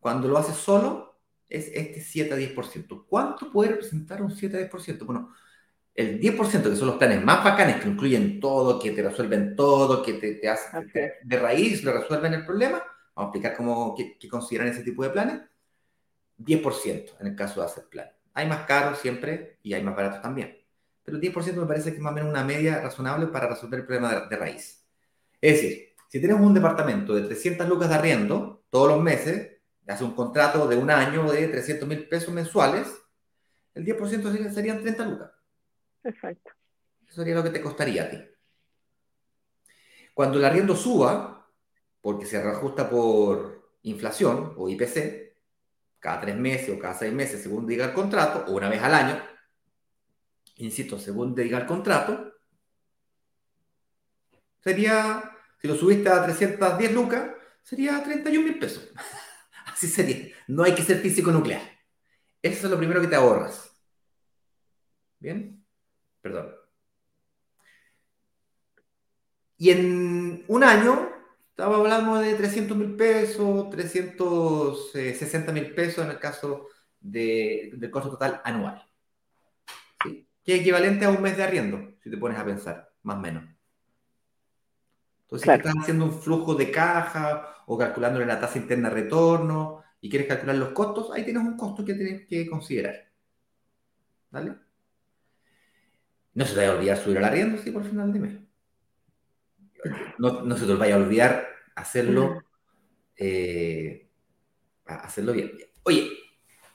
[0.00, 3.04] cuando lo haces solo, es este 7 a 10%.
[3.08, 5.04] ¿Cuánto puede representar un 7 a 10%?
[5.04, 5.34] Bueno,
[5.94, 10.02] el 10%, que son los planes más bacanes, que incluyen todo, que te resuelven todo,
[10.02, 11.08] que te, te hacen okay.
[11.22, 12.82] de raíz, le resuelven el problema.
[13.14, 15.40] Vamos a explicar cómo qué consideran ese tipo de planes.
[16.38, 18.08] 10% en el caso de hacer plan.
[18.32, 20.56] Hay más caros siempre y hay más baratos también.
[21.02, 23.80] Pero el 10% me parece que es más o menos una media razonable para resolver
[23.80, 24.86] el problema de, de raíz.
[25.40, 29.59] Es decir, si tenemos un departamento de 300 lucas de arriendo todos los meses,
[29.90, 32.88] hace un contrato de un año de 300 mil pesos mensuales,
[33.74, 35.30] el 10% serían 30 lucas.
[36.04, 36.50] Exacto.
[37.06, 38.18] Eso sería lo que te costaría a ti.
[40.14, 41.48] Cuando el arriendo suba,
[42.00, 45.30] porque se reajusta por inflación o IPC,
[45.98, 48.94] cada tres meses o cada seis meses, según diga el contrato, o una vez al
[48.94, 49.22] año,
[50.56, 52.32] insisto, según diga el contrato,
[54.60, 57.30] sería, si lo subiste a 310 lucas,
[57.62, 58.88] sería 31 mil pesos.
[59.88, 60.34] Sería.
[60.48, 61.62] No hay que ser físico nuclear.
[62.42, 63.70] Eso es lo primero que te ahorras.
[65.18, 65.64] ¿Bien?
[66.20, 66.54] Perdón.
[69.56, 71.10] Y en un año,
[71.50, 78.10] estaba hablando de 300 mil pesos, 360 mil pesos en el caso de, del costo
[78.10, 78.82] total anual.
[80.42, 83.20] Que es equivalente a un mes de arriendo, si te pones a pensar, más o
[83.20, 83.59] menos.
[85.30, 85.62] Entonces, claro.
[85.62, 90.10] si estás haciendo un flujo de caja o calculándole la tasa interna de retorno y
[90.10, 92.96] quieres calcular los costos, ahí tienes un costo que tienes que considerar.
[94.30, 94.54] ¿Vale?
[96.34, 98.38] No se te vaya a olvidar subir el arriendo, sí, por final de mes.
[100.18, 102.42] No, no se te vaya a olvidar hacerlo
[103.16, 104.10] eh,
[104.86, 105.52] hacerlo bien.
[105.84, 106.08] Oye,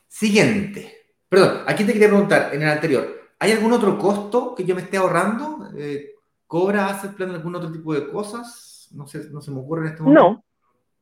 [0.08, 1.15] siguiente.
[1.28, 4.82] Perdón, aquí te quería preguntar, en el anterior, ¿hay algún otro costo que yo me
[4.82, 5.70] esté ahorrando?
[5.78, 6.14] Eh,
[6.56, 8.88] ¿Cobra, hace plan algún otro tipo de cosas?
[8.96, 10.46] No sé, no se me ocurre en este momento.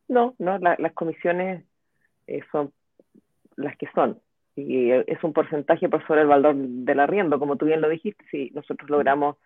[0.07, 1.63] No, no, no, las comisiones
[2.25, 2.73] eh, son
[3.55, 4.19] las que son.
[4.55, 8.25] Y es un porcentaje por sobre el valor del arriendo, como tú bien lo dijiste.
[8.31, 9.37] Si nosotros logramos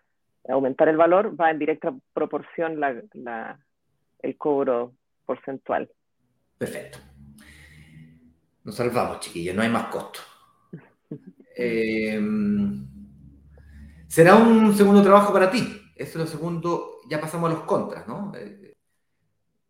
[0.47, 3.59] aumentar el valor, va en directa proporción la,
[4.19, 4.93] el cobro
[5.25, 5.91] porcentual.
[6.57, 6.99] Perfecto.
[8.63, 10.21] Nos salvamos, chiquillos, no hay más costo.
[11.59, 12.21] Eh,
[14.07, 15.86] será un segundo trabajo para ti.
[15.97, 18.31] Eso es lo segundo, ya pasamos a los contras, ¿no?
[18.35, 18.75] Eh,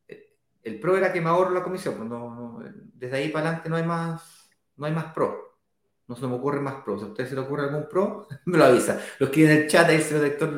[0.08, 3.76] eh, el pro era que me ahorro la comisión, pues desde ahí para adelante no
[3.76, 5.48] hay más, no hay más pro.
[6.08, 6.98] No se me ocurre más pro.
[6.98, 9.00] Si a usted se le ocurre algún pro, me lo avisa.
[9.20, 10.52] Los que en el chat ahí el señor director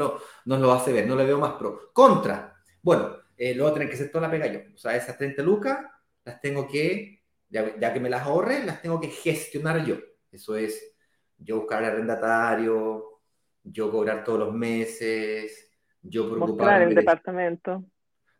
[0.45, 1.91] no, lo hace ver, no le veo más pro.
[1.91, 2.55] Contra.
[2.81, 4.59] Bueno, eh, lo voy a tener que la pega yo.
[4.73, 5.79] O sea, esas 30 lucas
[6.23, 9.97] las tengo que, ya, que me las ahorre, las tengo que gestionar yo.
[10.31, 10.95] Eso es
[11.37, 13.08] yo buscar el arrendatario,
[13.63, 16.55] yo cobrar todos los meses, yo preocuparme.
[16.55, 17.85] Mostrar el departamento.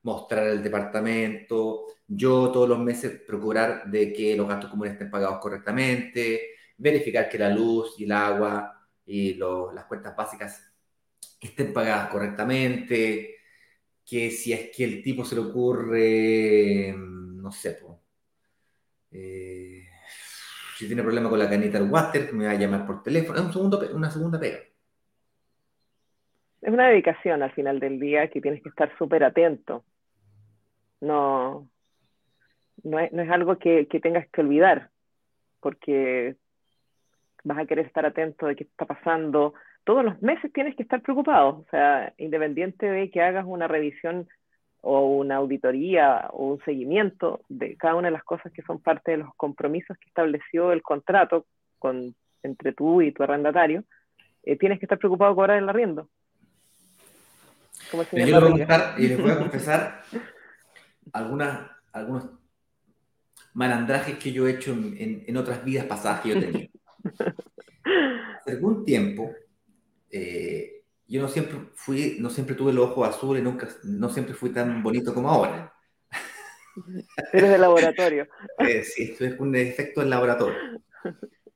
[0.02, 5.40] Mostrar el departamento, yo todos los meses procurar de que los gastos comunes estén pagados
[5.40, 10.72] correctamente, verificar que la luz y el agua y las cuentas básicas
[11.40, 13.36] estén pagadas correctamente,
[14.06, 17.80] que si es que el tipo se le ocurre, no sé,
[19.12, 19.84] eh,
[20.78, 23.46] si tiene problema con la canita del water, me va a llamar por teléfono, es
[23.46, 24.60] un segundo, una segunda pega.
[26.62, 29.84] Es una dedicación al final del día que tienes que estar súper atento.
[31.02, 31.70] No,
[32.84, 34.90] no es, algo que, tengas que olvidar,
[35.62, 36.36] porque
[37.44, 39.54] vas a querer estar atento de qué está pasando,
[39.86, 44.28] todos los meses tienes que estar preocupado, o sea, independiente de que hagas una revisión
[44.82, 49.12] o una auditoría o un seguimiento de cada una de las cosas que son parte
[49.12, 51.46] de los compromisos que estableció el contrato
[51.80, 53.84] con, entre tú y tu arrendatario,
[54.44, 56.10] eh, tienes que estar preocupado por cobrar el arriendo.
[57.92, 60.04] Como voy a y les voy a confesar
[61.14, 62.30] algunas, algunos
[63.54, 66.70] malandrajes que yo he hecho en, en, otras vidas pasadas que yo tenía.
[68.40, 69.32] Hace algún tiempo
[70.12, 74.52] eh, yo no siempre fui, no siempre tuve los ojos azules, nunca, no siempre fui
[74.52, 75.74] tan bonito como ahora.
[77.34, 78.28] Eres de laboratorio.
[78.60, 80.58] Eh, sí, esto es un efecto del laboratorio.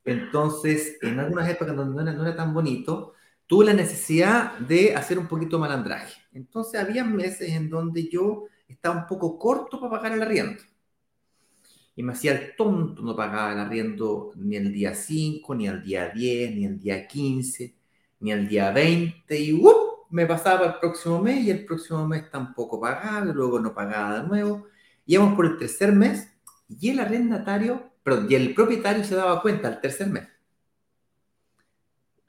[0.05, 3.13] Entonces, en algunas épocas donde no era, tan bonito,
[3.45, 6.22] tuve la necesidad de hacer un poquito malandraje.
[6.33, 10.63] Entonces, había meses en donde yo estaba un poco corto para pagar el arriendo.
[11.95, 15.83] Y me hacía el tonto, no pagaba el arriendo ni el día 5, ni el
[15.83, 17.75] día 10, ni el día 15
[18.23, 20.07] ni el día 20 y ¡uh!
[20.09, 24.21] me pasaba el próximo mes y el próximo mes tampoco pagaba y luego no pagaba
[24.21, 24.67] de nuevo.
[25.05, 26.31] Íbamos por el tercer mes
[26.69, 30.25] y el arrendatario, perdón, y el propietario se daba cuenta al tercer mes.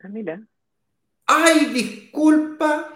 [0.03, 0.43] Ah, mira.
[1.27, 2.89] ¡Ay, disculpa!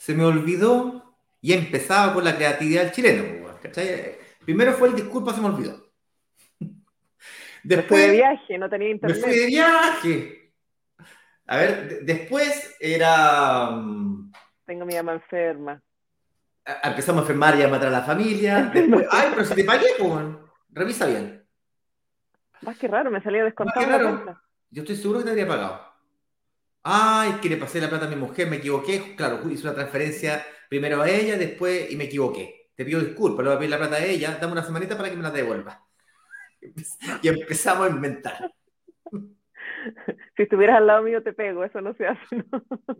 [0.00, 3.54] Se me olvidó y empezaba con la creatividad del chileno.
[3.60, 4.16] ¿cachai?
[4.42, 5.92] Primero fue el disculpa, se me olvidó.
[7.62, 9.18] Después, de viaje, no tenía internet.
[9.18, 10.54] Me fui de viaje.
[11.48, 13.72] A ver, después era...
[13.72, 14.32] Mm,
[14.64, 15.82] Tengo mi mamá enferma.
[16.82, 18.70] Empezamos a enfermar y a matar a la familia.
[18.72, 20.24] Después, ay, pero si te pagué, pues,
[20.70, 21.46] revisa bien.
[22.62, 24.38] Más que raro, me salía descontado.
[24.70, 25.89] Yo estoy seguro que te habría pagado.
[26.82, 29.14] Ay, que le pasé la plata a mi mujer, me equivoqué.
[29.16, 32.70] Claro, hice una transferencia primero a ella, después y me equivoqué.
[32.74, 35.10] Te pido disculpas, le voy a pedir la plata a ella, dame una semanita para
[35.10, 35.84] que me la devuelva.
[37.22, 38.52] Y empezamos a inventar.
[40.36, 42.44] si estuvieras al lado mío te pego, eso no se hace.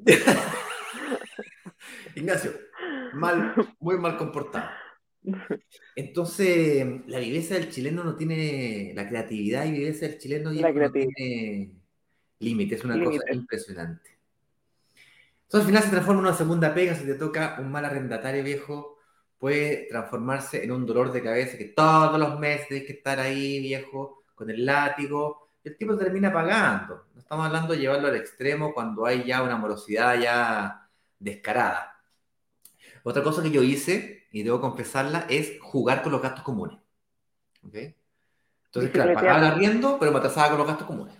[2.14, 2.52] Ignacio,
[3.14, 4.70] mal, muy mal comportado.
[5.94, 11.79] Entonces, la viveza del chileno no tiene, la creatividad y viveza del chileno no tiene
[12.40, 14.18] límite, es una cosa impresionante.
[15.44, 18.42] Entonces, al final se transforma en una segunda pega, si te toca un mal arrendatario
[18.42, 18.98] viejo,
[19.38, 23.60] puede transformarse en un dolor de cabeza que todos los meses tienes que estar ahí,
[23.60, 27.06] viejo, con el látigo, el tipo termina pagando.
[27.14, 31.96] No estamos hablando de llevarlo al extremo cuando hay ya una morosidad ya descarada.
[33.02, 36.78] Otra cosa que yo hice, y debo confesarla, es jugar con los gastos comunes.
[37.62, 41.19] Entonces, claro, pagaba el arriendo, pero me atrasaba con los gastos comunes.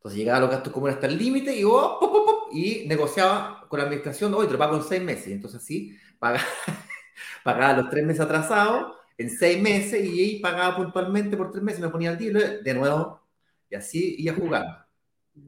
[0.00, 4.32] Entonces llegaba los gastos comunes hasta el límite y, oh, y negociaba con la administración,
[4.32, 5.28] hoy te lo pago en seis meses.
[5.28, 6.42] Entonces así pagaba,
[7.44, 11.82] pagaba los tres meses atrasados en seis meses y ahí pagaba puntualmente por tres meses,
[11.82, 13.20] me ponía al día de nuevo
[13.68, 14.74] y así iba jugando.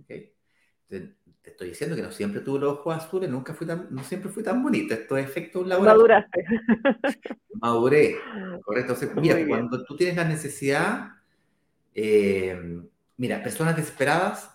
[0.07, 4.31] te estoy diciendo que no siempre tuve los ojos azules, nunca fui tan, no siempre
[4.31, 4.97] fui tan bonita.
[4.97, 5.97] Estos efectos laborales.
[5.97, 6.45] Maduraste.
[7.55, 8.17] Maduré.
[8.63, 8.95] Correcto.
[9.17, 11.09] mira, cuando tú tienes la necesidad,
[11.95, 12.83] eh,
[13.23, 14.51] mira, personas desesperadas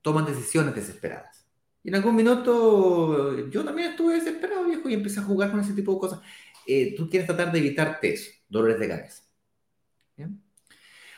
[0.00, 1.44] toman decisiones desesperadas.
[1.82, 5.72] Y en algún minuto yo también estuve desesperado, viejo, y empecé a jugar con ese
[5.72, 6.20] tipo de cosas.
[6.64, 9.22] Eh, tú quieres tratar de evitarte eso, dolores de cabeza.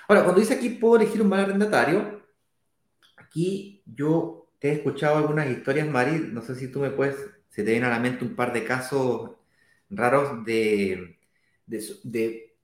[0.09, 2.27] Ahora, cuando dice aquí puedo elegir un mal arrendatario,
[3.17, 7.17] aquí yo he escuchado algunas historias, Mari, no sé si tú me puedes,
[7.51, 9.33] se te viene a la mente un par de casos
[9.91, 11.19] raros de,
[11.67, 12.57] de,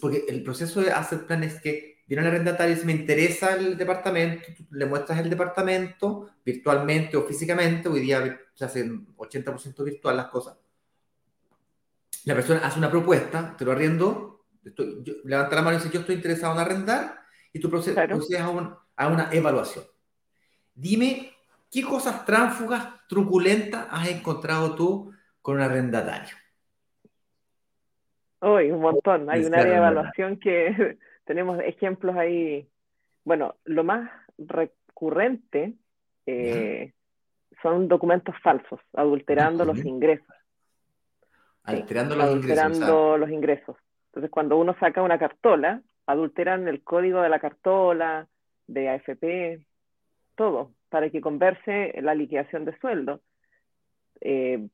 [0.00, 3.76] porque el proceso de hacer plan es que viene el arrendatario y me interesa el
[3.76, 10.26] departamento, le muestras el departamento virtualmente o físicamente, hoy día se hacen 80% virtual las
[10.26, 10.56] cosas.
[12.24, 14.46] La persona hace una propuesta, te lo arriendo,
[15.24, 17.20] levanta la mano y dice yo estoy interesado en arrendar
[17.52, 19.84] y tú procedes, a, a una evaluación.
[20.74, 21.32] Dime
[21.70, 26.34] ¿Qué cosas tránsfugas, truculentas has encontrado tú con un arrendatario?
[28.40, 29.28] Uy, un montón.
[29.28, 30.96] Hay un área de evaluación que
[31.28, 32.66] tenemos ejemplos ahí.
[33.22, 35.74] Bueno, lo más recurrente
[36.24, 36.94] eh,
[37.62, 40.34] son documentos falsos, adulterando los ingresos.
[41.64, 43.76] Alterando los adulterando los ingresos.
[44.06, 48.26] Entonces, cuando uno saca una cartola, adulteran el código de la cartola,
[48.66, 49.60] de AFP,
[50.34, 53.20] todo para que converse la liquidación de sueldo.
[54.22, 54.66] Eh,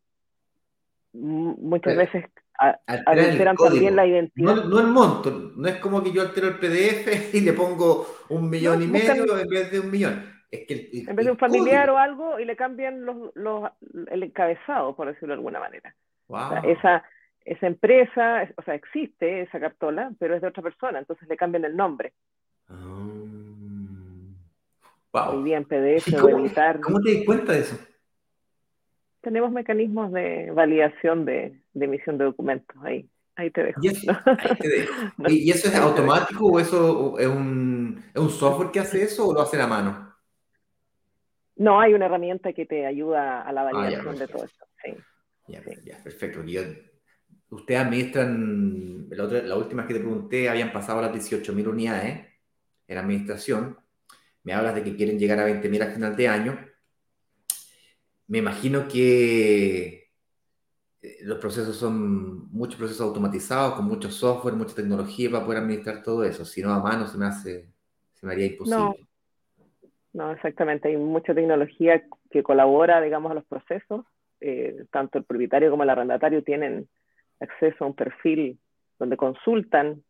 [1.13, 2.27] muchas veces
[2.59, 4.65] alteran también la identidad.
[4.65, 8.49] No, el monto, no es como que yo altero el PDF y le pongo un
[8.49, 10.35] millón y medio en vez de un millón.
[10.51, 13.73] Es que en vez de un familiar o algo y le cambian los,
[14.09, 15.95] el encabezado, por decirlo de alguna manera.
[16.65, 17.03] esa,
[17.45, 21.65] esa empresa, o sea, existe esa cartola, pero es de otra persona, entonces le cambian
[21.65, 22.13] el nombre.
[22.69, 23.05] Ah.
[25.15, 25.45] Wow.
[25.45, 26.45] bien PDF cómo,
[26.83, 27.79] ¿Cómo te di cuenta de eso?
[29.21, 32.77] Tenemos mecanismos de validación de, emisión de documentos.
[32.83, 33.81] Ahí, ahí te dejo.
[33.83, 33.89] ¿Y
[35.51, 39.67] eso, es automático o eso es un, software que hace eso o lo hace a
[39.67, 40.15] mano?
[41.57, 44.67] No, hay una herramienta que te ayuda a la ah, validación de todo esto.
[44.85, 44.93] Sí.
[45.49, 46.41] Ya, ya, perfecto.
[47.51, 52.27] ustedes administran, la, la última que te pregunté, habían pasado las 18.000 unidades
[52.89, 53.79] en administración
[54.45, 56.59] me hablas de que quieren llegar a 20.000 al final de año.
[58.27, 60.04] Me imagino que
[61.23, 66.25] los procesos son muchos procesos automatizados, con mucho software, mucha tecnología para poder administrar todo
[66.25, 66.45] eso.
[66.45, 67.69] Si no, a mano se me hace,
[68.13, 69.07] se me haría imposible.
[70.13, 70.89] No, exactamente.
[70.89, 74.05] Hay mucha tecnología que colabora, digamos, a los procesos.
[74.41, 76.89] Eh, tanto el propietario como el arrendatario tienen
[77.41, 78.59] acceso a un perfil
[78.99, 80.03] donde consultan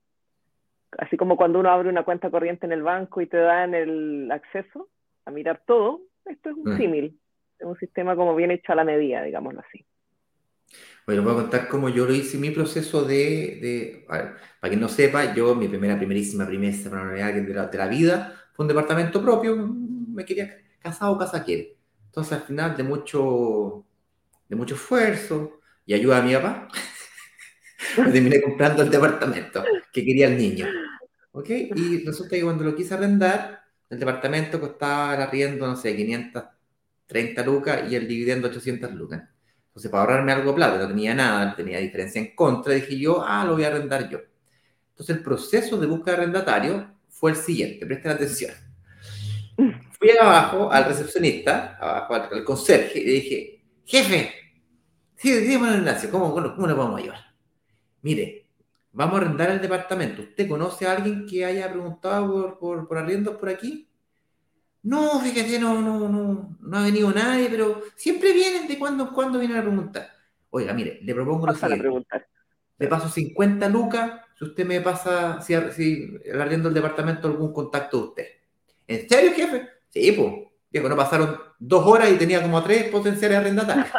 [0.98, 4.30] así como cuando uno abre una cuenta corriente en el banco y te dan el
[4.30, 4.88] acceso
[5.24, 6.76] a mirar todo, esto es un mm.
[6.76, 7.20] símil,
[7.58, 9.84] es un sistema como bien hecho a la medida, digámoslo así.
[11.06, 14.70] Bueno, voy a contar cómo yo lo hice, mi proceso de, de a ver, para
[14.70, 18.64] quien no sepa, yo mi primera, primerísima primesa para de la, de la vida fue
[18.64, 21.76] un departamento propio, me quería casado o casa quiere.
[22.06, 23.84] Entonces al final de mucho,
[24.48, 26.68] de mucho esfuerzo y ayuda a mi papá,
[28.04, 30.66] me terminé comprando el departamento que quería el niño.
[31.32, 31.50] ¿Ok?
[31.50, 37.44] Y resulta que cuando lo quise arrendar, el departamento costaba el arriendo, no sé, 530
[37.44, 39.22] lucas y el dividendo 800 lucas.
[39.74, 42.96] Entonces, para ahorrarme algo de plata, no tenía nada, no tenía diferencia en contra, dije
[42.96, 44.20] yo, ah, lo voy a arrendar yo.
[44.90, 48.52] Entonces, el proceso de búsqueda de arrendatario fue el siguiente, presten atención.
[49.98, 54.32] Fui abajo al recepcionista, abajo al, conserje, y le dije, jefe,
[55.16, 57.34] sí, dígame, Ignacio, ¿cómo, cómo, le podemos ayudar?
[58.02, 58.46] Mire,
[58.92, 60.22] vamos a arrendar el departamento.
[60.22, 63.88] ¿Usted conoce a alguien que haya preguntado por, por, arriendos por aquí?
[64.84, 69.14] No, fíjate, no, no, no, no ha venido nadie, pero siempre vienen de cuando en
[69.14, 70.10] cuando vienen a preguntar.
[70.50, 72.06] Oiga, mire, le propongo lo siguiente.
[72.78, 77.52] Le paso 50 lucas si usted me pasa, si, si el arriendo del departamento algún
[77.52, 78.26] contacto de usted.
[78.86, 79.68] ¿En serio, jefe?
[79.90, 80.32] Sí, pues.
[80.70, 83.86] Dijo, no pasaron dos horas y tenía como tres potenciales arrendatarios.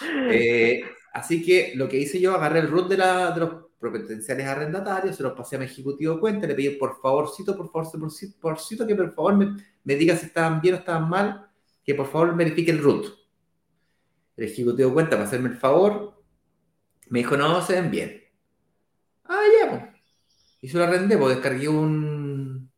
[0.30, 0.82] eh,
[1.12, 3.50] Así que lo que hice yo, agarré el root de, la, de los
[3.80, 7.70] potenciales arrendatarios, se los pasé a mi ejecutivo de cuenta, le pedí por favorcito, por
[7.70, 8.10] favor, por
[8.40, 11.50] favorcito, que por favor me, me diga si estaban bien o estaban mal,
[11.82, 13.06] que por favor verifique el root.
[14.36, 16.22] El ejecutivo de cuenta, para hacerme el favor,
[17.08, 18.22] me dijo, no, se ven bien.
[19.24, 19.82] Ah, ya, pues.
[20.60, 22.70] Y se lo arrendé, pues descargué un...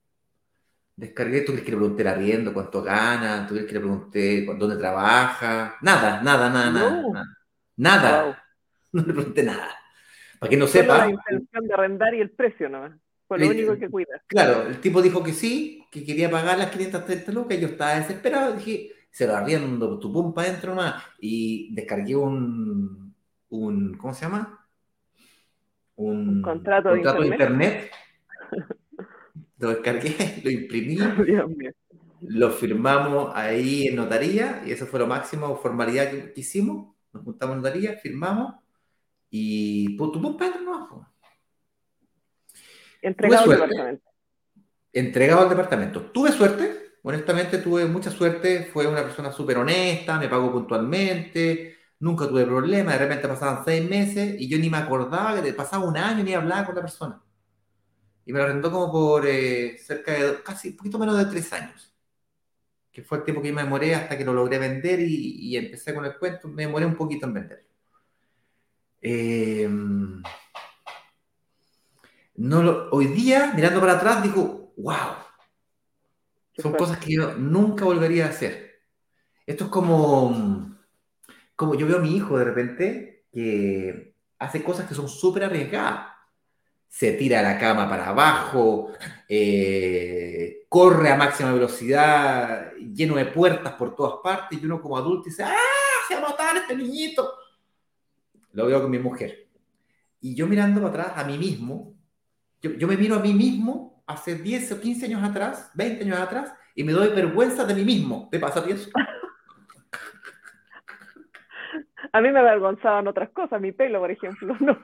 [0.94, 4.44] Descargué, tú crees que le pregunté el arriendo, cuánto gana, tú crees que le pregunté
[4.44, 7.36] dónde trabaja, nada, nada, nada, nada.
[7.76, 8.38] Nada.
[8.92, 9.81] No le pregunté nada.
[10.42, 11.06] Para que no sepa.
[11.06, 12.98] La intención de arrendar y el precio, ¿no?
[13.28, 14.20] Fue lo único que cuida.
[14.26, 18.56] Claro, el tipo dijo que sí, que quería pagar las 530 lucas, yo estaba desesperado,
[18.56, 23.14] dije, se lo arriendo tu pumpa adentro más, y descargué un,
[23.50, 24.66] un, ¿cómo se llama?
[25.94, 27.92] Un, contrato, de internet.
[29.58, 30.98] lo descargué, lo imprimí,
[32.22, 37.54] lo firmamos ahí en notaría, y eso fue lo máximo formalidad que, hicimos, nos juntamos
[37.54, 38.56] en notaría, firmamos,
[39.34, 41.10] y pues, tu adentro no
[43.00, 44.10] Entregado al departamento.
[44.92, 46.02] Entregado al departamento.
[46.12, 52.28] Tuve suerte, honestamente tuve mucha suerte, fue una persona súper honesta, me pagó puntualmente, nunca
[52.28, 55.96] tuve problemas, de repente pasaban seis meses y yo ni me acordaba que pasaba un
[55.96, 57.22] año ni hablaba con la persona.
[58.26, 61.50] Y me lo arrendó como por eh, cerca de, casi un poquito menos de tres
[61.54, 61.90] años,
[62.92, 65.94] que fue el tiempo que yo me demoré hasta que lo logré vender y, empecé
[65.94, 67.71] con el cuento, me demoré un poquito en vender.
[69.02, 69.68] Eh,
[72.36, 75.16] no hoy día, mirando para atrás, digo, wow,
[76.56, 78.80] son cosas que yo nunca volvería a hacer.
[79.46, 80.76] Esto es como,
[81.56, 86.12] como yo veo a mi hijo de repente que hace cosas que son súper arriesgadas.
[86.88, 88.92] Se tira a la cama para abajo,
[89.26, 95.24] eh, corre a máxima velocidad, lleno de puertas por todas partes, y uno como adulto
[95.24, 95.56] dice, ¡ah!
[96.06, 97.32] Se va a matar este niñito.
[98.52, 99.48] Lo veo con mi mujer.
[100.20, 101.94] Y yo mirando para atrás a mí mismo,
[102.60, 106.54] yo, me miro a mí mismo hace 10 o 15 años atrás, 20 años atrás,
[106.74, 108.28] y me doy vergüenza de mí mismo.
[108.30, 108.90] ¿Te pasa a ti eso?
[112.12, 114.78] A mí me avergonzaban otras cosas, mi pelo, por ejemplo, no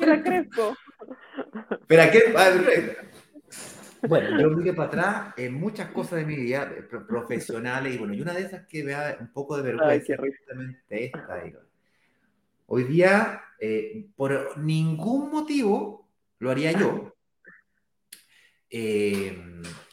[0.00, 0.76] Era crespo.
[1.86, 2.34] Pero qué?
[4.08, 6.72] Bueno, yo miré para atrás en muchas cosas de mi vida
[7.08, 10.18] profesionales y bueno, y una de esas que me da un poco de vergüenza es
[10.18, 11.42] justamente esta.
[12.66, 17.14] Hoy día eh, por ningún motivo lo haría yo.
[18.70, 19.36] Eh,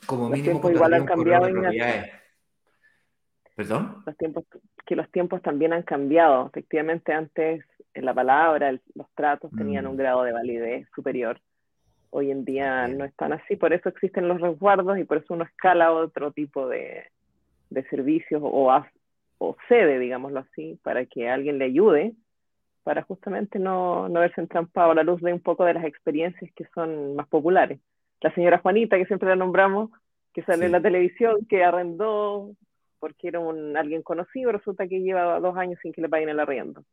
[0.05, 1.47] como mínimo, igual han cambiado.
[3.55, 4.03] ¿Perdón?
[4.05, 4.45] Los tiempos,
[4.85, 6.47] que los tiempos también han cambiado.
[6.47, 9.97] Efectivamente, antes en la palabra, los tratos tenían un mm.
[9.97, 11.41] grado de validez superior.
[12.09, 15.43] Hoy en día no están así, por eso existen los resguardos y por eso uno
[15.43, 17.05] escala otro tipo de,
[17.69, 18.73] de servicios o,
[19.39, 22.13] o cede, digámoslo así, para que alguien le ayude
[22.83, 26.49] para justamente no, no verse entrampado a la luz de un poco de las experiencias
[26.55, 27.81] que son más populares.
[28.21, 29.91] La señora Juanita, que siempre la nombramos,
[30.33, 32.51] que sale en la televisión, que arrendó
[32.99, 36.39] porque era un, alguien conocido, resulta que lleva dos años sin que le paguen el
[36.39, 36.83] arriendo.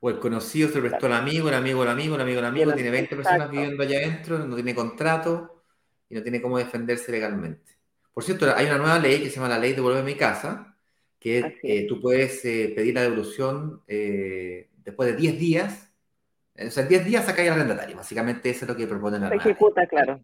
[0.00, 2.72] O el conocido se prestó al amigo, el amigo, el amigo, el amigo, el amigo,
[2.72, 5.62] tiene 20 personas viviendo allá adentro, no tiene contrato
[6.08, 7.72] y no tiene cómo defenderse legalmente.
[8.12, 10.14] Por cierto, hay una nueva ley que se llama la ley de volver a mi
[10.14, 10.76] casa,
[11.18, 15.90] que eh, tú puedes eh, pedir la devolución eh, después de 10 días,
[16.60, 17.96] eh, o sea, en 10 días saca el arrendatario.
[17.96, 20.20] Básicamente eso es lo que proponen la Se ejecuta, claro.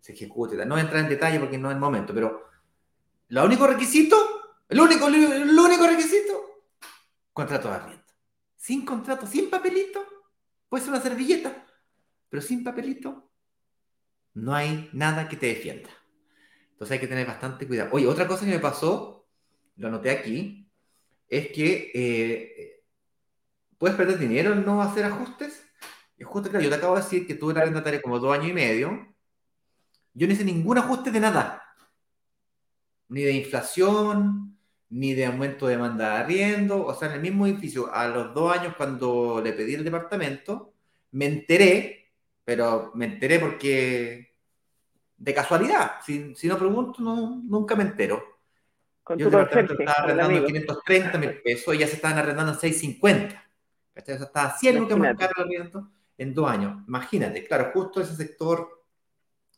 [0.00, 0.64] Se ejecuta.
[0.64, 2.48] No entra en detalle porque no es el momento, pero
[3.28, 4.16] lo único requisito,
[4.68, 6.64] el único, el único requisito,
[7.32, 8.01] contrato de arriendo.
[8.62, 10.06] Sin contrato, sin papelito,
[10.68, 11.66] puede ser una servilleta,
[12.28, 13.28] pero sin papelito,
[14.34, 15.90] no hay nada que te defienda.
[16.70, 17.90] Entonces hay que tener bastante cuidado.
[17.90, 19.26] Oye, otra cosa que me pasó,
[19.74, 20.70] lo anoté aquí,
[21.26, 22.84] es que eh,
[23.78, 25.66] puedes perder dinero en no hacer ajustes.
[26.16, 28.50] Y justo, claro, yo te acabo de decir que tuve la arrendataria como dos años
[28.50, 29.12] y medio.
[30.14, 31.64] Yo no hice ningún ajuste de nada.
[33.08, 34.56] Ni de inflación,
[34.92, 36.84] ni de aumento de demanda de arriendo.
[36.84, 40.74] O sea, en el mismo edificio, a los dos años cuando le pedí el departamento,
[41.12, 42.12] me enteré,
[42.44, 44.34] pero me enteré porque
[45.16, 45.92] de casualidad.
[46.04, 48.22] Si, no pregunto, no, nunca me entero.
[49.16, 52.58] Yo el departamento estaba arrendando en 530 mil pesos y ya se estaban arrendando en
[52.58, 53.50] 650.
[53.94, 54.16] ¿Cachai?
[54.16, 55.70] O estaba 100 lucas más caro el
[56.18, 56.82] en dos años.
[56.86, 58.84] Imagínate, claro, justo ese sector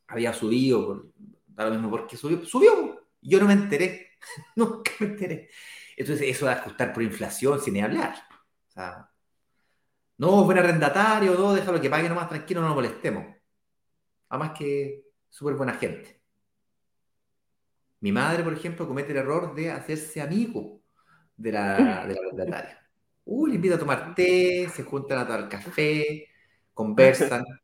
[0.06, 1.06] había subido,
[1.46, 4.13] da lo mismo porque subió, subió, yo no me enteré,
[4.56, 5.50] nunca me enteré.
[5.96, 8.14] Entonces, eso de ajustar por inflación sin ni hablar.
[8.68, 9.10] O sea,
[10.18, 13.26] no, buen arrendatario, no, déjalo que pague nomás tranquilo, no nos molestemos.
[14.28, 16.20] Además que súper buena gente.
[18.00, 20.82] Mi madre, por ejemplo, comete el error de hacerse amigo
[21.36, 22.86] de la, de la arrendataria.
[23.24, 26.28] Uy, le invita a tomar té, se juntan a tomar café,
[26.74, 27.44] conversan.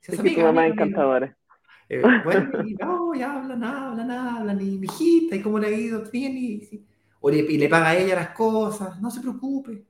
[0.00, 1.37] Se es amiga, mamá encantadora.
[1.88, 5.70] Eh, bueno, y, no, y hablan, hablan, hablan, y mi hijita, y cómo le ha
[5.70, 6.86] ido, bien, y,
[7.20, 9.84] o le, y le paga a ella las cosas, no se preocupe.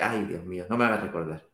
[0.00, 1.46] ay, Dios mío, no me hagas recordar.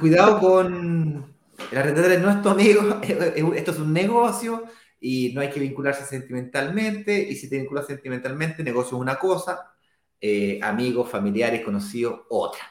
[0.00, 1.34] Cuidado con
[1.70, 4.64] el arrendatario no es tu amigo, esto es un negocio
[5.00, 9.74] y no hay que vincularse sentimentalmente, y si te vinculas sentimentalmente, negocio es una cosa,
[10.20, 12.62] eh, amigos, familiares, conocidos, otra.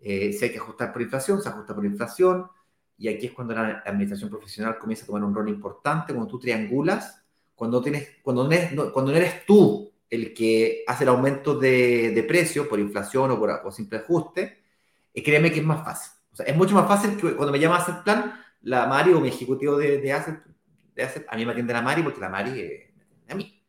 [0.00, 2.46] Eh, si hay que ajustar por inflación, se ajusta por inflación.
[2.98, 6.38] Y aquí es cuando la administración profesional comienza a tomar un rol importante, cuando tú
[6.40, 7.24] triangulas,
[7.54, 12.10] cuando, tienes, cuando, no, eres, cuando no eres tú el que hace el aumento de,
[12.10, 14.58] de precio por inflación o por simple ajuste,
[15.14, 16.12] eh, créeme que es más fácil.
[16.32, 19.12] O sea, es mucho más fácil que cuando me llama a hacer plan, la Mari
[19.12, 20.40] o mi ejecutivo de, de, Asset,
[20.94, 23.62] de a mí me atiende la Mari porque la Mari es a mí.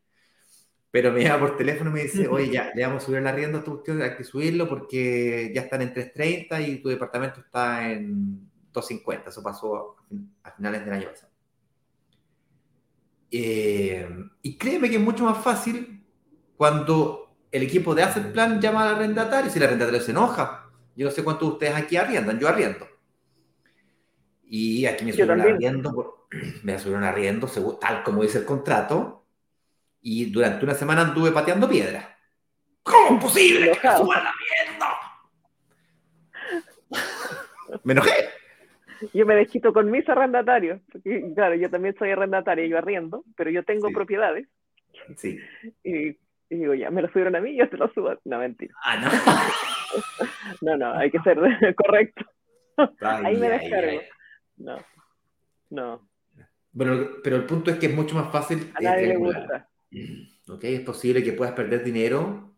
[0.91, 3.31] Pero me llama por teléfono y me dice, oye, ya, le vamos a subir la
[3.31, 7.41] rienda a tu cuestión, hay que subirlo porque ya están en 3.30 y tu departamento
[7.41, 8.48] está en
[8.81, 9.27] 2.50.
[9.27, 9.95] Eso pasó
[10.43, 11.31] a finales del año pasado.
[13.31, 14.09] Eh,
[14.41, 16.03] y créeme que es mucho más fácil
[16.57, 20.69] cuando el equipo de Asset Plan llama al arrendatario si el arrendatario se enoja.
[20.95, 22.87] Yo no sé cuántos de ustedes aquí arriendan, yo arriendo.
[24.43, 26.27] Y aquí me subieron arriendo,
[26.63, 27.47] me subieron arriendo,
[27.79, 29.25] tal como dice el contrato,
[30.01, 32.17] y durante una semana anduve pateando piedra.
[32.83, 34.33] ¿Cómo es posible que me suban la
[37.83, 38.38] Me enojé.
[39.13, 40.81] Yo me desquito con mis arrendatarios.
[41.35, 44.47] claro, yo también soy arrendataria, yo arriendo, pero yo tengo propiedades.
[45.15, 45.39] Sí.
[45.83, 46.17] Y,
[46.49, 48.17] digo, ya, me lo subieron a mí, yo te lo subo.
[48.25, 48.73] No, mentira.
[48.83, 49.09] Ah, no.
[50.61, 51.39] no, no, hay que ser
[51.75, 52.25] correcto.
[53.01, 54.01] Ahí me descargo.
[54.57, 54.77] No,
[55.69, 56.09] no.
[56.71, 58.71] Bueno, pero el punto es que es mucho más fácil.
[58.75, 59.69] A nadie le gusta.
[60.47, 60.63] ¿ok?
[60.63, 62.49] Es posible que puedas perder dinero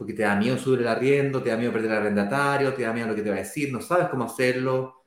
[0.00, 2.92] porque te da miedo subir el arriendo, te da miedo perder el arrendatario, te da
[2.94, 4.99] miedo lo que te va a decir, no sabes cómo hacerlo.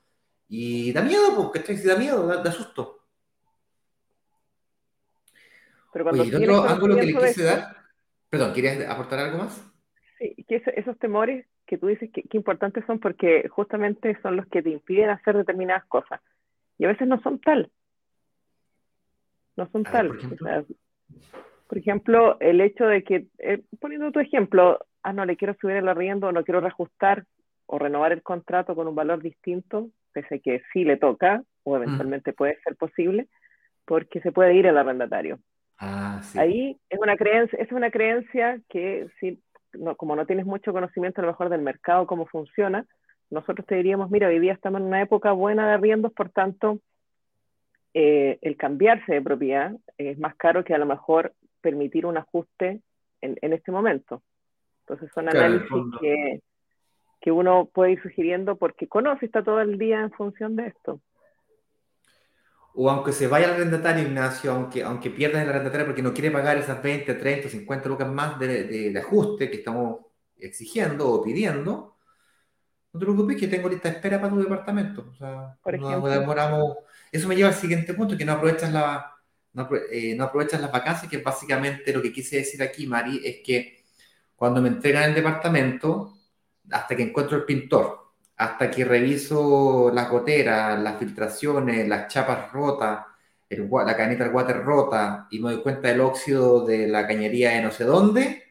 [0.55, 2.99] Y da miedo, porque Si da miedo, da, susto.
[5.91, 7.75] Pero cuando Oye, otro ángulo que le quise dar,
[8.29, 9.67] perdón, ¿quieres aportar algo más?
[10.19, 14.61] Sí, que esos temores que tú dices que, importantes son porque justamente son los que
[14.61, 16.21] te impiden hacer determinadas cosas.
[16.77, 17.71] Y a veces no son tal.
[19.55, 20.15] No son tal.
[21.67, 25.77] Por ejemplo, el hecho de que, eh, poniendo tu ejemplo, ah, no le quiero subir
[25.77, 27.25] el arriendo, no quiero reajustar
[27.65, 31.75] o renovar el contrato con un valor distinto, pese a que sí le toca, o
[31.75, 33.27] eventualmente puede ser posible,
[33.85, 35.39] porque se puede ir el arrendatario.
[35.77, 36.39] Ah, sí.
[36.39, 39.41] Ahí es una creencia, es una creencia que si,
[39.73, 42.85] no, como no tienes mucho conocimiento a lo mejor del mercado, cómo funciona,
[43.29, 46.79] nosotros te diríamos, mira, hoy día estamos en una época buena de arriendos, por tanto,
[47.93, 52.81] eh, el cambiarse de propiedad es más caro que a lo mejor permitir un ajuste
[53.21, 54.21] en, en este momento.
[54.81, 55.69] Entonces son análisis
[56.01, 56.41] que,
[57.23, 60.99] que, uno puede ir sugiriendo porque conoce, está todo el día en función de esto.
[62.75, 66.31] O aunque se vaya al arrendatario, Ignacio, aunque, aunque pierdas el arrendatario porque no quiere
[66.31, 69.99] pagar esas 20, 30, 50 lucas más de, de, ajuste que estamos
[70.37, 71.97] exigiendo o pidiendo,
[72.91, 75.05] no te preocupes que tengo lista de espera para tu departamento.
[75.11, 76.77] O sea, Por ejemplo, demoramos...
[77.11, 79.13] Eso me lleva al siguiente punto, que no aprovechas la,
[79.53, 83.37] no, eh, no aprovechas las vacancias, que básicamente lo que quise decir aquí, Mari, es
[83.43, 83.83] que
[84.35, 86.17] cuando me entregan el departamento,
[86.71, 88.03] hasta que encuentro el pintor,
[88.37, 93.05] hasta que reviso las goteras, las filtraciones, las chapas rotas,
[93.49, 97.51] el, la caneta del water rota y me doy cuenta del óxido de la cañería
[97.51, 98.43] de no sé dónde,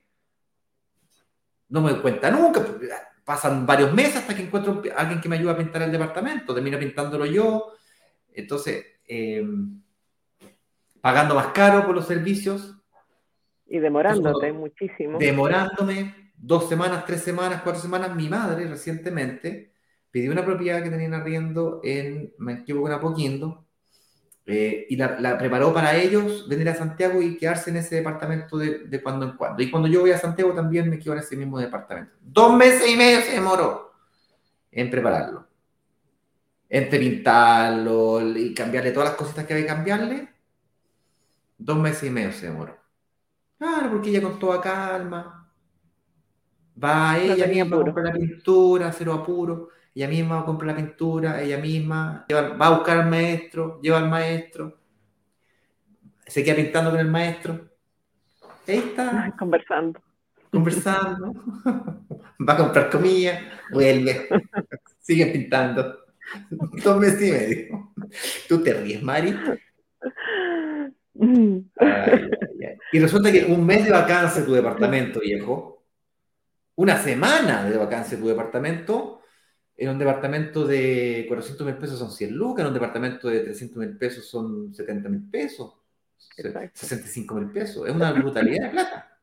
[1.68, 2.64] no me doy cuenta nunca.
[3.24, 6.54] Pasan varios meses hasta que encuentro a alguien que me ayude a pintar el departamento,
[6.54, 7.72] termino pintándolo yo.
[8.32, 9.44] Entonces, eh,
[11.00, 12.76] pagando más caro por los servicios.
[13.66, 15.18] Y demorándote muchísimo.
[15.18, 18.14] Demorándome dos semanas, tres semanas, cuatro semanas.
[18.14, 19.72] Mi madre recientemente
[20.10, 23.64] pidió una propiedad que tenían arriendo en, me equivoco, en Apoquindo,
[24.44, 28.80] eh, y la, preparó para ellos venir a Santiago y quedarse en ese departamento de,
[28.80, 29.62] de, cuando en cuando.
[29.62, 32.12] Y cuando yo voy a Santiago también me quedo en ese mismo departamento.
[32.20, 33.92] Dos meses y medio se demoró
[34.70, 35.46] en prepararlo.
[36.68, 40.32] Entre pintarlo y cambiarle todas las cositas que había que cambiarle,
[41.64, 42.76] Dos meses y medio se demoró.
[43.56, 45.41] Claro, porque ella con toda calma.
[46.82, 49.68] Va ella misma a comprar la pintura, cero apuro.
[49.94, 53.98] Ella misma va a comprar la pintura, ella misma va a buscar al maestro, lleva
[53.98, 54.78] al maestro.
[56.26, 57.68] Se queda pintando con el maestro.
[58.66, 59.34] Ahí está.
[59.38, 60.00] conversando.
[60.50, 61.34] Conversando.
[62.48, 63.38] va a comprar comida,
[63.70, 64.28] vuelve.
[65.00, 65.98] Sigue pintando.
[66.50, 67.92] Dos meses y medio.
[68.48, 69.36] ¿Tú te ríes, Mari?
[72.92, 75.81] Y resulta que un mes de vacancia tu departamento, viejo,
[76.76, 79.20] una semana de vacancia tu departamento,
[79.76, 83.78] en un departamento de 400 mil pesos son 100 lucas, en un departamento de 300
[83.78, 85.74] mil pesos son 70 mil pesos,
[86.72, 87.86] 65 mil pesos.
[87.88, 89.18] Es una brutalidad de plata.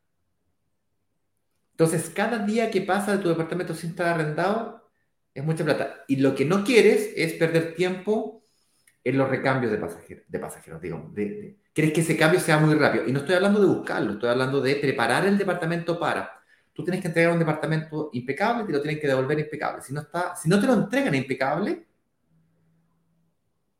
[1.72, 4.92] Entonces, cada día que pasa de tu departamento sin estar arrendado
[5.34, 6.04] es mucha plata.
[6.08, 8.44] Y lo que no quieres es perder tiempo
[9.04, 12.76] en los recambios de pasajeros, de pasajeros digamos, de, quieres que ese cambio sea muy
[12.76, 13.08] rápido.
[13.08, 16.39] Y no estoy hablando de buscarlo, estoy hablando de preparar el departamento para.
[16.80, 19.82] Tú tienes que entregar un departamento impecable, te lo tienen que devolver impecable.
[19.82, 21.86] Si no, está, si no te lo entregan impecable,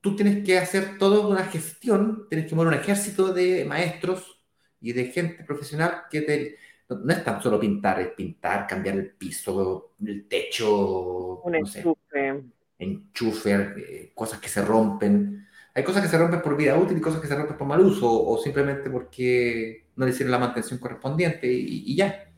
[0.02, 4.44] tú tienes que hacer toda una gestión, tienes que mover un ejército de maestros
[4.82, 6.58] y de gente profesional que te...
[6.90, 12.44] No, es tan solo pintar, es pintar, cambiar el piso, el techo, un enchufe,
[12.80, 15.48] enchufe eh, cosas que se rompen.
[15.74, 17.80] Hay cosas que se rompen por vida útil y cosas que se rompen por mal
[17.80, 22.29] uso o simplemente porque no le hicieron la mantención correspondiente y, ya.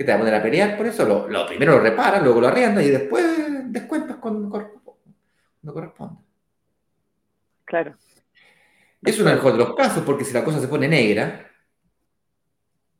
[0.00, 1.28] ¿Qué te va a poner a pelear por eso?
[1.28, 6.22] Lo, primero lo reparas, luego lo arriendas y después descuentas cuando, cuando corresponde.
[7.66, 7.94] Claro.
[9.02, 11.50] Es uno de los casos, porque si la cosa se pone negra,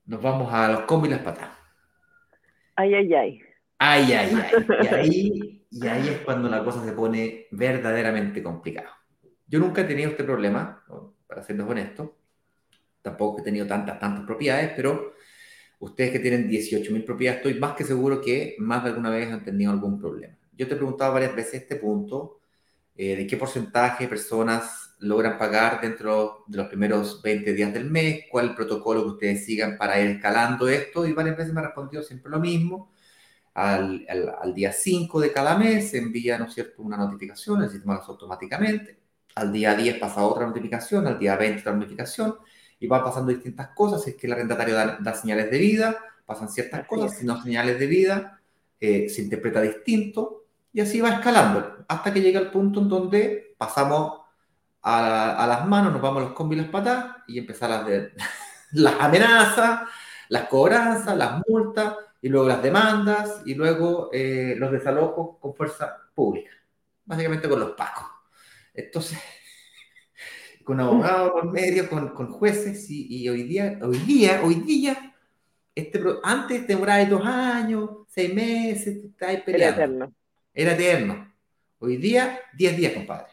[0.05, 1.49] nos vamos a los combos y las patas.
[2.77, 3.41] Ay, ay, ay.
[3.79, 4.67] Ay, ay, ay.
[4.83, 8.95] Y ahí, y ahí es cuando la cosa se pone verdaderamente complicada.
[9.47, 10.85] Yo nunca he tenido este problema,
[11.27, 12.19] para serles honesto.
[13.01, 15.15] Tampoco he tenido tantas, tantas propiedades, pero
[15.81, 19.45] ustedes que tienen 18.000 propiedades, estoy más que seguro que más de alguna vez han
[19.45, 20.37] tenido algún problema.
[20.57, 22.41] Yo te he preguntado varias veces este punto
[22.95, 27.91] eh, de qué porcentaje de personas logran pagar dentro de los primeros 20 días del
[27.91, 31.55] mes, cuál es el protocolo que ustedes sigan para ir escalando esto, y varias veces
[31.55, 32.93] me ha respondido siempre lo mismo.
[33.55, 37.71] Al, al, día 5 de cada mes se envía, ¿no es cierto?, una notificación, el
[37.71, 39.01] sistema lo hace automáticamente.
[39.35, 42.37] Al día 10 pasa otra notificación, al día 20 otra notificación,
[42.81, 44.03] y van pasando distintas cosas.
[44.03, 47.79] Si es que el arrendatario da, señales de vida, pasan ciertas cosas, si no señales
[47.79, 48.41] de vida,
[48.81, 53.55] eh, se interpreta distinto y así va escalando hasta que llega el punto en donde
[53.59, 54.21] pasamos
[54.83, 58.13] a, las manos, nos vamos a los combis y las patas y empezar las, de,
[58.73, 59.83] las amenazas,
[60.29, 65.97] las cobranzas, las multas y luego las demandas y luego eh, los desalojos con fuerza
[66.15, 66.53] pública,
[67.05, 68.07] básicamente con los pacos.
[68.73, 69.19] Entonces,
[70.65, 75.15] con abogados por medio, con, con jueces y, hoy día, hoy día, hoy día,
[75.75, 79.07] este, antes demoraba dos años, seis meses,
[79.45, 80.13] peleando.
[80.53, 81.33] Era eterno.
[81.79, 83.33] Hoy día, 10 días, compadre.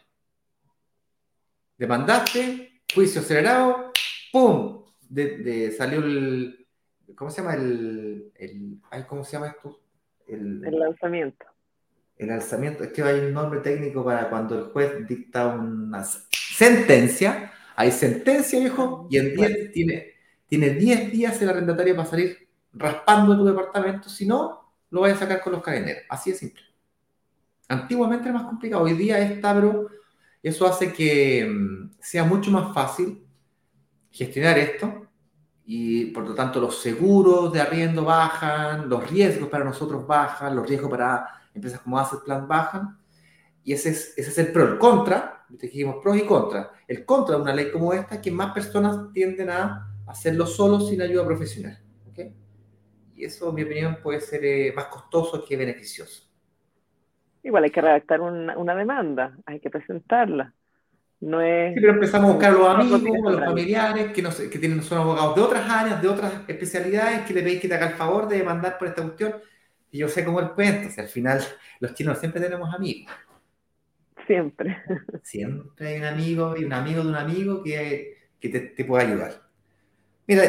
[1.76, 3.92] Demandaste, juicio acelerado,
[4.32, 4.84] ¡pum!
[5.08, 6.66] De, salió el.
[7.14, 8.32] ¿Cómo se llama el.
[8.36, 9.80] el ¿Cómo se llama esto?
[10.26, 11.44] El, lanzamiento.
[12.16, 16.02] El alzamiento, es que hay un nombre técnico para cuando el juez dicta una
[16.58, 17.52] sentencia.
[17.76, 20.14] Hay sentencia, viejo, y en 10 tiene,
[20.46, 24.08] tiene 10 días el arrendatario para salir raspando tu departamento.
[24.08, 26.02] Si no, lo vaya a sacar con los cadeneros.
[26.08, 26.62] Así de simple.
[27.68, 29.88] Antiguamente era más complicado, hoy día está, pero
[30.42, 33.24] eso hace que mm, sea mucho más fácil
[34.10, 35.06] gestionar esto
[35.66, 40.66] y por lo tanto los seguros de arriendo bajan, los riesgos para nosotros bajan, los
[40.66, 42.98] riesgos para empresas como Asset Plan bajan
[43.62, 44.64] y ese es, ese es el pro.
[44.64, 46.68] El contra, dijimos pros y contras.
[46.86, 50.80] El contra de una ley como esta es que más personas tienden a hacerlo solo
[50.80, 51.78] sin ayuda profesional.
[53.18, 56.22] Y eso, en mi opinión, puede ser eh, más costoso que beneficioso.
[57.42, 60.54] Igual hay que redactar una, demanda, hay que presentarla.
[61.20, 61.74] No es...
[61.74, 64.84] Sí, pero empezamos a buscar a los amigos, a los familiares, que, no, que tienen,
[64.84, 67.94] son abogados de otras áreas, de otras especialidades, que le pedís que te haga el
[67.94, 69.34] favor de demandar por esta cuestión.
[69.90, 71.40] Y yo sé cómo el cuento, o al final
[71.80, 73.12] los chinos siempre tenemos amigos.
[74.28, 74.76] Siempre.
[75.24, 79.06] Siempre hay un amigo y un amigo de un amigo que, que te, te puede
[79.06, 79.42] ayudar.
[80.28, 80.44] Mira,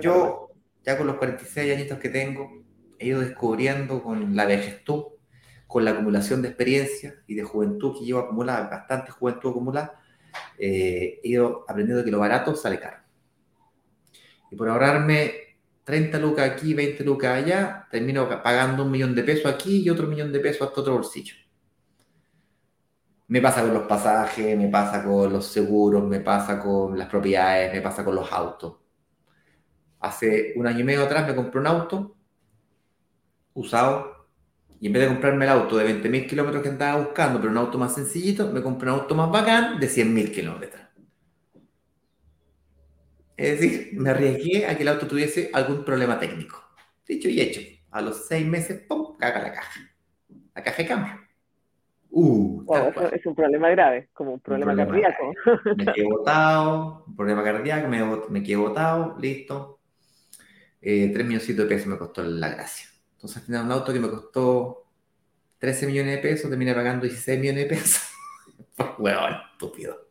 [0.00, 0.48] yo
[0.84, 2.64] ya con los 46 añitos que tengo,
[2.98, 5.12] he ido descubriendo con la vejetud
[5.72, 10.02] con la acumulación de experiencia y de juventud que llevo acumulada, bastante juventud acumulada,
[10.58, 12.98] eh, he ido aprendiendo que lo barato sale caro.
[14.50, 19.46] Y por ahorrarme 30 lucas aquí, 20 lucas allá, termino pagando un millón de pesos
[19.46, 21.36] aquí y otro millón de pesos hasta otro bolsillo.
[23.32, 27.72] Me pasa con los pasajes, me pasa con los seguros, me pasa con las propiedades,
[27.72, 28.76] me pasa con los autos.
[30.00, 32.14] Hace un año y medio atrás me compré un auto
[33.54, 34.28] usado
[34.78, 37.56] y en vez de comprarme el auto de 20.000 kilómetros que andaba buscando, pero un
[37.56, 40.82] auto más sencillito, me compré un auto más bacán de 100.000 kilómetros.
[43.38, 46.62] Es decir, me arriesgué a que el auto tuviese algún problema técnico.
[47.06, 47.62] Dicho y hecho,
[47.92, 49.80] a los seis meses, ¡pum!, caga la caja.
[50.54, 51.21] La caja de cambio.
[52.14, 52.62] Uh,
[53.10, 55.32] es un problema grave, como un problema, cardíaco.
[55.76, 59.80] Me quedé botado, un problema cardíaco, me, me quedé botado, listo.
[60.82, 62.86] Eh, tres millones de pesos me costó la gracia.
[63.14, 64.84] Entonces, al final, un auto que me costó
[65.58, 68.02] 13 millones de pesos, terminé pagando 16 millones de pesos.
[68.98, 70.08] Huevón, estúpido.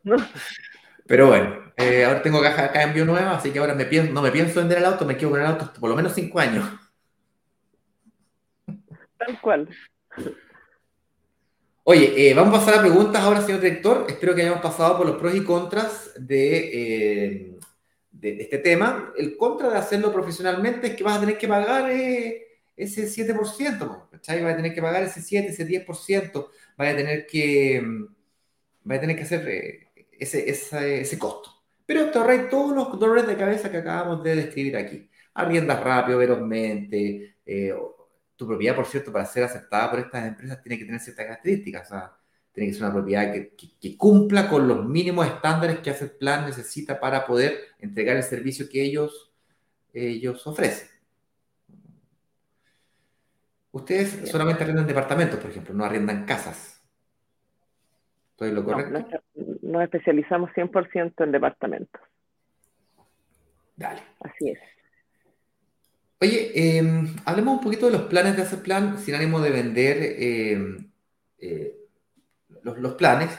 [1.05, 4.23] Pero bueno, eh, ahora tengo caja de cambio nueva, así que ahora me pienso, no
[4.23, 6.39] me pienso vender el auto, me quedo con el auto hasta por lo menos 5
[6.39, 6.67] años.
[9.19, 9.69] Tal cual.
[11.83, 14.05] Oye, eh, vamos a pasar a preguntas ahora, señor director.
[14.07, 17.59] Espero que hayamos pasado por los pros y contras de, eh,
[18.11, 21.89] de, este tema, el contra de hacerlo profesionalmente es que vas a tener que pagar
[21.89, 24.43] eh, ese 7%, ¿cachai?
[24.43, 28.05] Vas a tener que pagar ese 7, ese 10%, vas a tener que, mm,
[28.83, 31.51] vas a tener que hacer eh, ese, ese, ese, costo.
[31.85, 35.09] Pero te ahorras todos los dolores de cabeza que acabamos de describir aquí.
[35.33, 37.37] Arriendas rápido, velozmente.
[37.45, 37.73] Eh,
[38.41, 41.85] tu propiedad, por cierto, para ser aceptada por estas empresas tiene que tener ciertas características.
[41.85, 42.11] O sea,
[42.51, 46.11] tiene que ser una propiedad que, que, cumpla con los mínimos estándares que hace el
[46.11, 49.31] plan necesita para poder entregar el servicio que ellos,
[49.93, 50.89] ellos ofrecen.
[53.73, 56.83] Ustedes solamente arriendan departamentos, por ejemplo, no arriendan casas.
[58.31, 59.07] ¿Estoy lo correcto?
[59.35, 62.01] No, nos especializamos 100% en departamentos.
[63.75, 64.01] Dale.
[64.19, 64.59] Así es.
[66.21, 69.97] Oye, em, hablemos un poquito de los planes de hacer plan sin ánimo de vender
[70.19, 70.91] em,
[71.39, 71.75] eh,
[72.61, 73.31] los, planes.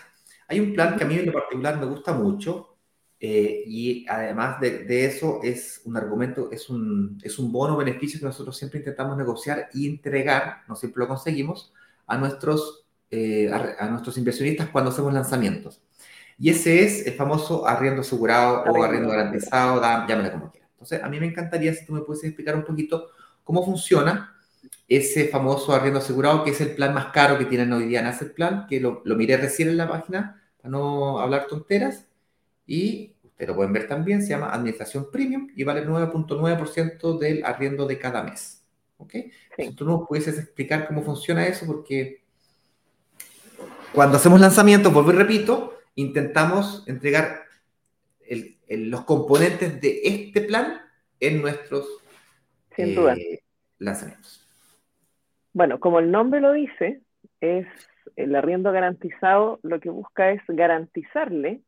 [0.48, 2.76] Hay un plan que a mí en lo particular me gusta mucho
[3.20, 8.26] eh, y además de, eso es un argumento, es un, es un bono beneficio que
[8.26, 11.72] nosotros siempre intentamos negociar y entregar, no siempre lo conseguimos,
[12.08, 15.80] a nuestros, eh, a, nuestros inversionistas cuando hacemos lanzamientos.
[16.36, 20.61] Y ese es el famoso arriendo asegurado o arriendo garantizado, llámale como quieras.
[20.82, 23.10] Entonces, a mí me encantaría si tú me puedes explicar un poquito
[23.44, 24.34] cómo funciona
[24.88, 28.06] ese famoso arriendo asegurado, que es el plan más caro que tienen hoy día en
[28.06, 32.08] Asset Plan, que lo, lo miré recién en la página para no hablar tonteras,
[32.66, 37.86] y ustedes lo pueden ver también, se llama Administración Premium y vale 9.9% del arriendo
[37.86, 38.64] de cada mes.
[38.98, 39.14] ¿Ok?
[39.56, 42.24] Si tú nos pudieses explicar cómo funciona eso, porque
[43.92, 47.41] cuando hacemos lanzamientos, vuelvo y repito, intentamos entregar
[48.76, 50.80] los componentes de este plan
[51.20, 51.86] en nuestros
[52.76, 53.40] eh,
[53.78, 54.48] lanzamientos.
[55.52, 57.02] Bueno, como el nombre lo dice,
[57.40, 57.66] es
[58.16, 61.60] el arriendo garantizado, lo que busca es garantizarle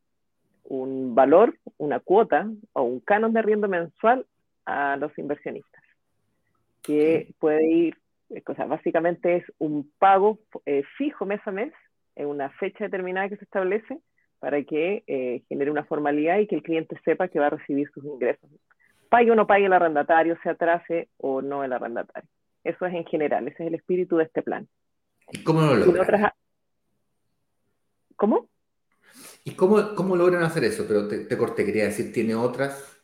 [0.63, 4.25] un valor, una cuota o un canon de arriendo mensual
[4.65, 5.83] a los inversionistas,
[6.81, 7.97] que puede ir,
[8.31, 11.71] eh, o sea, básicamente es un pago eh, fijo mes a mes
[12.15, 13.99] en una fecha determinada que se establece
[14.39, 17.89] para que eh, genere una formalidad y que el cliente sepa que va a recibir
[17.93, 18.49] sus ingresos.
[19.09, 22.29] Pague o no pague el arrendatario, se atrase o no el arrendatario.
[22.63, 24.67] Eso es en general, ese es el espíritu de este plan.
[25.31, 26.31] ¿Y cómo lo logran?
[28.15, 28.49] ¿Cómo?
[29.43, 30.85] ¿Y cómo, cómo, logran hacer eso?
[30.87, 32.99] Pero te, corté, quería decir, ¿tiene otras?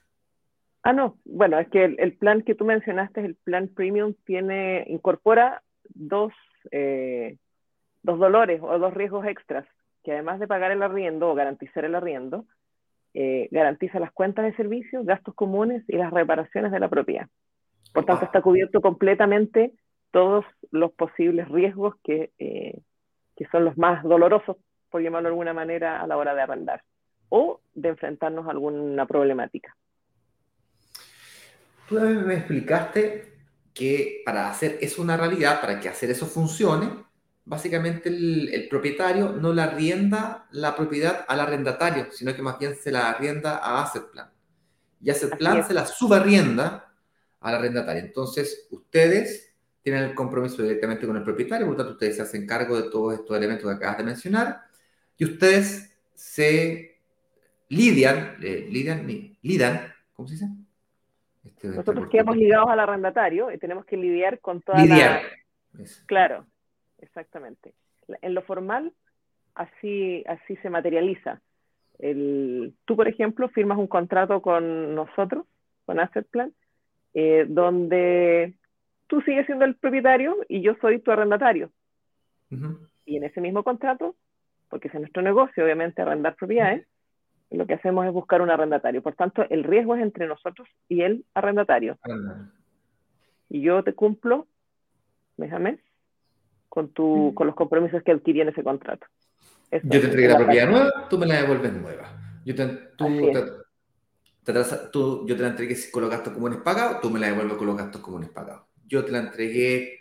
[0.84, 1.18] Ah, no.
[1.26, 6.34] Bueno, es que el, plan que tú mencionaste, el plan premium, tiene, incorpora dos,
[6.72, 7.38] eh,
[8.02, 9.68] dos dolores o dos riesgos extras,
[10.04, 12.46] que además de pagar el arriendo o garantizar el arriendo,
[13.14, 17.28] eh, garantiza las cuentas de servicios, gastos comunes y las reparaciones de la propiedad.
[17.94, 19.74] Por tanto, está cubierto completamente
[20.12, 22.80] todos los posibles riesgos que, eh,
[23.36, 24.58] que son los más dolorosos,
[24.90, 26.84] por llamarlo de alguna manera, a la hora de arrendar
[27.30, 29.76] o de enfrentarnos a alguna problemática.
[31.88, 33.32] Tú me explicaste
[33.74, 36.90] que para hacer eso una realidad, para que hacer eso funcione,
[37.46, 42.92] básicamente el, propietario no le arrienda la propiedad al arrendatario, sino que más bien se
[42.92, 44.30] la arrienda a Asset Plan.
[45.02, 46.94] Y Asset Plan se la subarrienda
[47.40, 48.04] al arrendatario.
[48.04, 52.46] Entonces, ustedes tienen el compromiso directamente con el propietario, por lo tanto, ustedes se hacen
[52.46, 54.62] cargo de todos estos elementos que acabas de mencionar
[55.18, 57.00] y ustedes se
[57.70, 59.08] lidian, eh, lidian,
[59.42, 60.50] lidan, ¿cómo se dice?
[61.44, 65.24] Este, este Nosotros quedamos ligados al arrendatario y tenemos que lidiar con toda lidiar.
[65.74, 65.86] la...
[66.06, 66.46] Claro,
[67.02, 67.74] exactamente.
[68.22, 68.94] En lo formal,
[69.56, 71.42] así, así se materializa.
[72.00, 75.46] El, tú, por ejemplo, firmas un contrato con nosotros,
[75.86, 76.54] con Asset Plan,
[77.14, 78.56] eh, donde
[79.08, 81.72] tú sigues siendo el propietario y yo soy tu arrendatario.
[83.06, 84.16] Y en ese mismo contrato,
[84.70, 86.86] porque es nuestro negocio, obviamente, arrendar propiedades,
[87.50, 89.02] lo que hacemos es buscar un arrendatario.
[89.02, 91.98] Por tanto, el riesgo es entre nosotros y el arrendatario.
[93.50, 94.48] Y yo te cumplo
[95.38, 95.80] mes a mes
[96.72, 99.06] con, tu, con los compromisos que adquirí en ese contrato.
[99.70, 102.18] yo te entregué la propiedad nueva, tú me la devuelves nueva.
[102.46, 102.66] Yo te,
[102.96, 103.08] tú,
[104.90, 107.68] tú, yo te la entregué con los gastos comunes pagados, tú me la devuelves con
[107.68, 108.68] los gastos comunes pagados.
[108.88, 110.00] Yo te la entregué,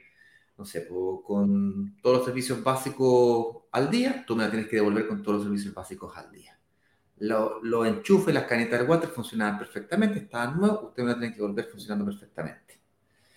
[0.57, 5.09] no sé, con todos los servicios básicos al día, tú me la tienes que devolver
[5.09, 6.57] con todos los servicios básicos al día.
[7.19, 11.35] Los lo enchufes, las canetas de water funcionaban perfectamente, estaban nuevos, usted me la tiene
[11.35, 12.81] que volver funcionando perfectamente.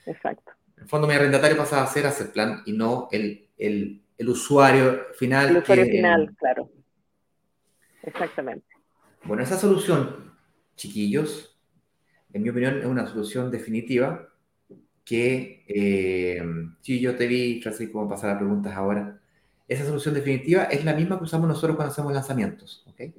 [0.05, 0.51] Exacto.
[0.83, 5.05] El fondo, mi arrendatario pasa a ser hacer plan y no el, el, el usuario
[5.17, 5.49] final.
[5.49, 6.69] El usuario final, claro.
[8.01, 8.67] Exactamente.
[9.23, 10.33] Bueno, esa solución
[10.75, 11.57] chiquillos,
[12.33, 14.27] en mi opinión, es una solución definitiva
[15.05, 16.43] que, eh,
[16.81, 19.21] si yo te vi, Francisco, cómo pasar las preguntas ahora,
[19.69, 23.13] esa solución definitiva es la misma que usamos nosotros cuando hacemos lanzamientos, Entonces,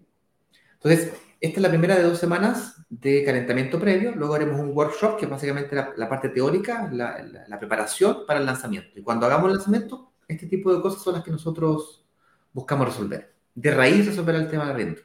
[0.74, 4.14] Entonces, esta es la primera de dos semanas de calentamiento previo.
[4.14, 8.98] Luego haremos un workshop, que es básicamente la, parte teórica, la, preparación para el lanzamiento.
[8.98, 12.02] Y cuando hagamos el lanzamiento, este tipo de cosas son las que nosotros
[12.50, 13.34] buscamos resolver.
[13.54, 15.02] De raíz resolver el tema del arriendo.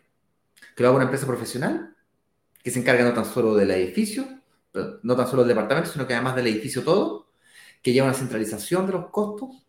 [0.78, 1.94] Que lo haga una empresa profesional,
[2.64, 4.26] que se encarga no tan solo del edificio,
[5.04, 7.28] no tan solo del departamento, sino que además del edificio todo,
[7.82, 9.68] que lleva una centralización de los costos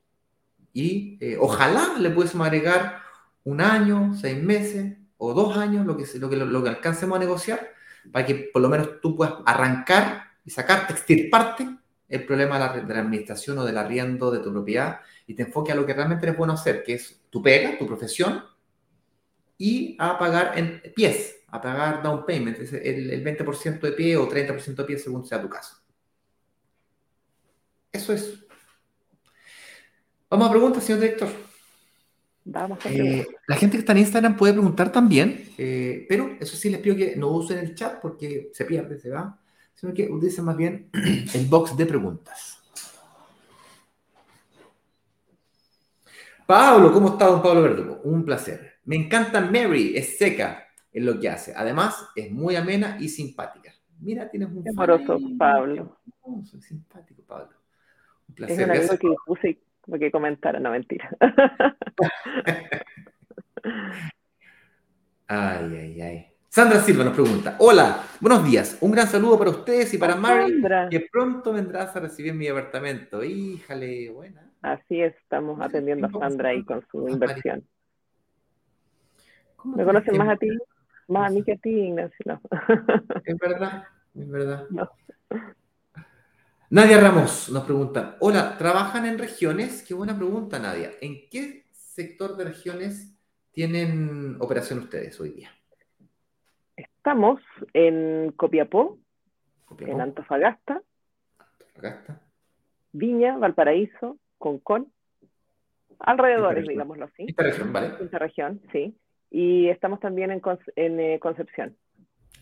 [0.73, 3.03] y eh, ojalá le pudiésemos agregar
[3.43, 7.21] un año, seis meses o dos años, lo que, lo que, lo que alcancemos a
[7.21, 7.75] negociar,
[8.11, 11.69] para que por lo menos tú puedas arrancar y sacarte, extirparte
[12.09, 15.77] el problema de la, administración o del arriendo de tu propiedad y te enfoques a
[15.77, 18.43] lo que realmente eres bueno hacer, que es tu pega, tu profesión,
[19.59, 24.27] y a pagar en pies, a pagar down payment, el, el 20% de pie o
[24.27, 25.77] 30% de pie según sea tu caso.
[27.93, 28.39] Eso es.
[30.31, 31.50] Vamos a preguntas, señor director.
[32.45, 36.57] Vamos a eh, la gente que está en Instagram puede preguntar también, eh, pero eso
[36.57, 39.39] sí les pido que no usen el chat porque se pierde, se va,
[39.75, 40.89] sino que utilicen más bien
[41.35, 42.59] el box de preguntas.
[46.47, 48.01] Pablo, ¿cómo está don Pablo Verdugo?
[48.05, 48.79] Un placer.
[48.85, 51.53] Me encanta Mary, es seca en lo que hace.
[51.55, 53.73] Además, es muy amena y simpática.
[54.01, 54.65] Mira, tienes un...
[54.69, 55.99] Amoroso, Pablo.
[56.45, 57.57] soy simpático, Pablo.
[58.29, 58.71] Un placer.
[58.73, 59.59] Es un que puse
[59.99, 61.11] que comentara, no mentira.
[65.29, 66.27] ay, ay, ay.
[66.49, 70.61] Sandra Silva nos pregunta, hola, buenos días, un gran saludo para ustedes y para Mari,
[70.91, 73.23] que pronto vendrás a recibir mi apartamento.
[73.23, 74.51] Híjale, buena.
[74.61, 77.65] Así es, estamos atendiendo a Sandra ahí con su inversión.
[79.65, 80.49] ¿Me conocen más a ti?
[81.07, 82.41] Más a mí que a ti, Ignacio.
[83.25, 83.85] Es verdad,
[84.15, 84.67] es verdad.
[86.73, 89.83] Nadia Ramos nos pregunta, hola, ¿trabajan en regiones?
[89.83, 90.93] Qué buena pregunta, Nadia.
[91.01, 93.13] ¿En qué sector de regiones
[93.51, 95.51] tienen operación ustedes hoy día?
[96.77, 97.41] Estamos
[97.73, 99.01] en Copiapó,
[99.81, 100.81] en Antofagasta,
[101.41, 102.21] Antofagasta,
[102.93, 104.93] Viña, Valparaíso, Concón,
[105.99, 107.25] alrededores, digámoslo así.
[107.27, 107.95] Esta región, ¿vale?
[108.01, 108.97] Esta región, sí.
[109.29, 110.41] Y estamos también en,
[111.01, 111.77] eh, Concepción.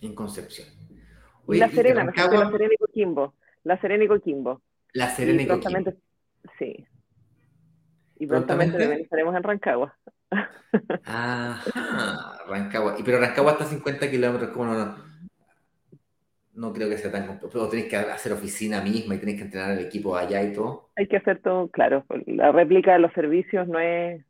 [0.02, 0.68] En Concepción.
[1.46, 3.32] la Serena, La Serena y Coquimbo.
[3.68, 4.62] La Serena y Coquimbo.
[4.94, 5.92] La Serena y, Coquimbo.
[6.58, 6.86] Sí.
[8.18, 9.94] Y prontamente, también estaremos en Rancagua.
[11.04, 12.96] Ajá, Rancagua.
[12.98, 14.96] Y pero Rancagua está a 50 kilómetros, ¿cómo no?
[16.54, 17.68] No creo que sea tan complicado.
[17.68, 20.88] Tenéis que hacer oficina misma y tenéis que entrenar el equipo allá y todo.
[20.96, 22.06] Hay que hacer todo, claro.
[22.24, 24.24] La réplica de los servicios no es.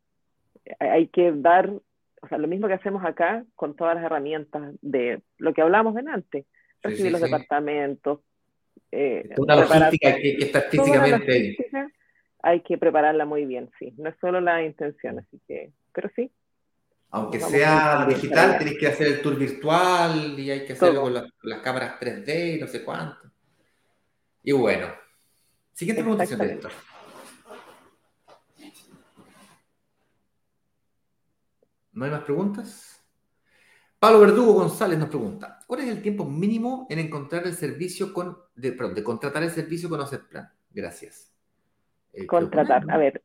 [0.80, 5.22] Hay que dar, o sea, lo mismo que hacemos acá con todas las herramientas de
[5.36, 6.45] lo que hablamos delante.
[6.82, 8.18] Recibir los departamentos,
[8.91, 11.57] eh, una logística que, está físicamente
[12.43, 13.93] hay que prepararla muy bien, sí.
[13.97, 16.31] No es solo la intención, así que, pero sí.
[17.11, 21.61] Aunque sea digital, tienes que hacer el tour virtual y hay que hacerlo con las,
[21.62, 23.31] cámaras 3D y no sé cuánto.
[24.43, 24.89] Y bueno,
[25.72, 26.72] siguiente pregunta, director.
[31.93, 33.03] ¿No hay más preguntas?
[33.99, 38.39] Pablo Verdugo González nos pregunta, ¿cuál es el tiempo mínimo en encontrar el servicio con,
[38.57, 40.01] de, perdón, de contratar el servicio con
[40.31, 40.51] Plan?
[40.71, 41.31] Gracias.
[42.14, 43.23] Eh, contratar, a ver,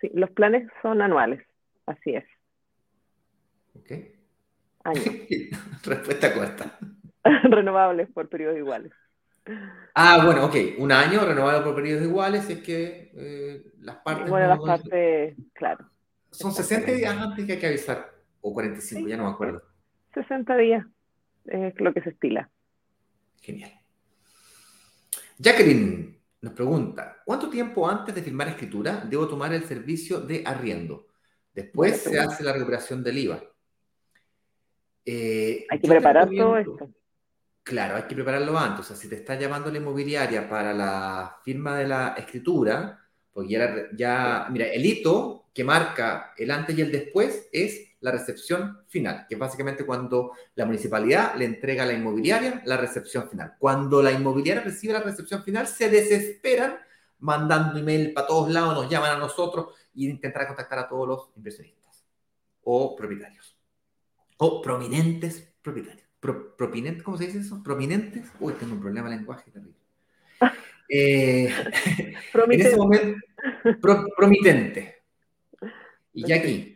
[0.00, 1.46] sí, los planes son anuales,
[1.86, 2.24] así es.
[3.74, 3.92] Ok.
[5.84, 6.78] Respuesta corta.
[7.44, 8.92] Renovables por periodos iguales.
[9.94, 10.56] Ah, bueno, ok.
[10.78, 14.30] Un año renovado por periodos iguales es que eh, las partes...
[14.30, 15.86] Bueno, las partes, claro.
[16.30, 18.10] Son 60 días antes que hay que avisar,
[18.40, 19.62] o 45, ya no me acuerdo.
[20.14, 20.86] 60 días
[21.46, 22.50] es lo que se estila.
[23.40, 23.72] Genial.
[25.38, 31.06] Jacqueline nos pregunta, ¿cuánto tiempo antes de firmar escritura debo tomar el servicio de arriendo?
[31.52, 33.42] Después se hace la recuperación del IVA.
[35.06, 36.90] Eh, hay que preparar todo esto.
[37.62, 38.80] Claro, hay que prepararlo antes.
[38.80, 43.00] O sea, si te está llamando la inmobiliaria para la firma de la escritura,
[43.32, 48.10] porque ya, ya, mira, el hito que marca el antes y el después es la
[48.10, 53.30] recepción final, que es básicamente cuando la municipalidad le entrega a la inmobiliaria la recepción
[53.30, 53.54] final.
[53.58, 56.76] Cuando la inmobiliaria recibe la recepción final, se desesperan
[57.20, 61.30] mandando email para todos lados, nos llaman a nosotros y intentarán contactar a todos los
[61.34, 62.04] inversionistas
[62.62, 63.56] o propietarios
[64.36, 66.06] o prominentes propietarios.
[66.58, 67.62] propinentes, ¿Cómo se dice eso?
[67.62, 68.30] ¿Prominentes?
[68.38, 69.78] Uy, tengo un problema de lenguaje terrible.
[70.86, 71.48] Eh,
[72.34, 73.18] en ese momento,
[73.80, 75.02] promitente.
[76.12, 76.73] Y ya aquí,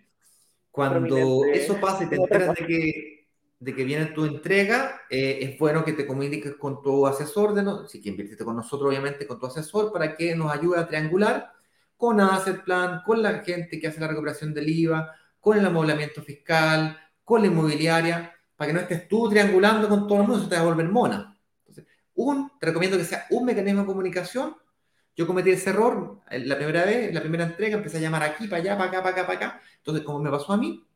[0.70, 5.58] cuando eso pasa y te enteras de que, de que viene tu entrega, eh, es
[5.58, 9.26] bueno que te comuniques con tu asesor, de no, si que invirtiste con nosotros, obviamente,
[9.26, 11.52] con tu asesor, para que nos ayude a triangular
[11.98, 16.22] con Asset Plan, con la gente que hace la recuperación del IVA, con el amoblamiento
[16.22, 20.54] fiscal, con la inmobiliaria, para que no estés tú triangulando con todo el mundo, te
[20.54, 21.36] va a volver mona.
[21.58, 24.56] Entonces, un, te recomiendo que sea un mecanismo de comunicación.
[25.18, 28.62] Yo cometí ese error la primera vez, la primera entrega, empecé a llamar aquí, para
[28.62, 29.62] allá, para acá, para acá, para acá.
[29.78, 30.86] Entonces, como me pasó a mí,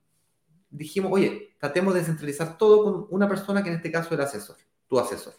[0.70, 4.58] dijimos, oye, tratemos de descentralizar todo con una persona que en este caso era asesor,
[4.86, 5.34] tu asesor.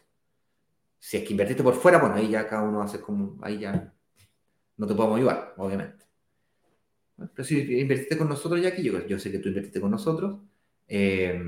[0.99, 3.93] Si es que invertiste por fuera, bueno, ahí ya cada uno hace como, ahí ya
[4.75, 6.03] no te podemos ayudar, obviamente.
[7.15, 10.41] Pero si invertiste con nosotros, ya que yo, yo sé que tú invertiste con nosotros,
[10.89, 11.41] eh,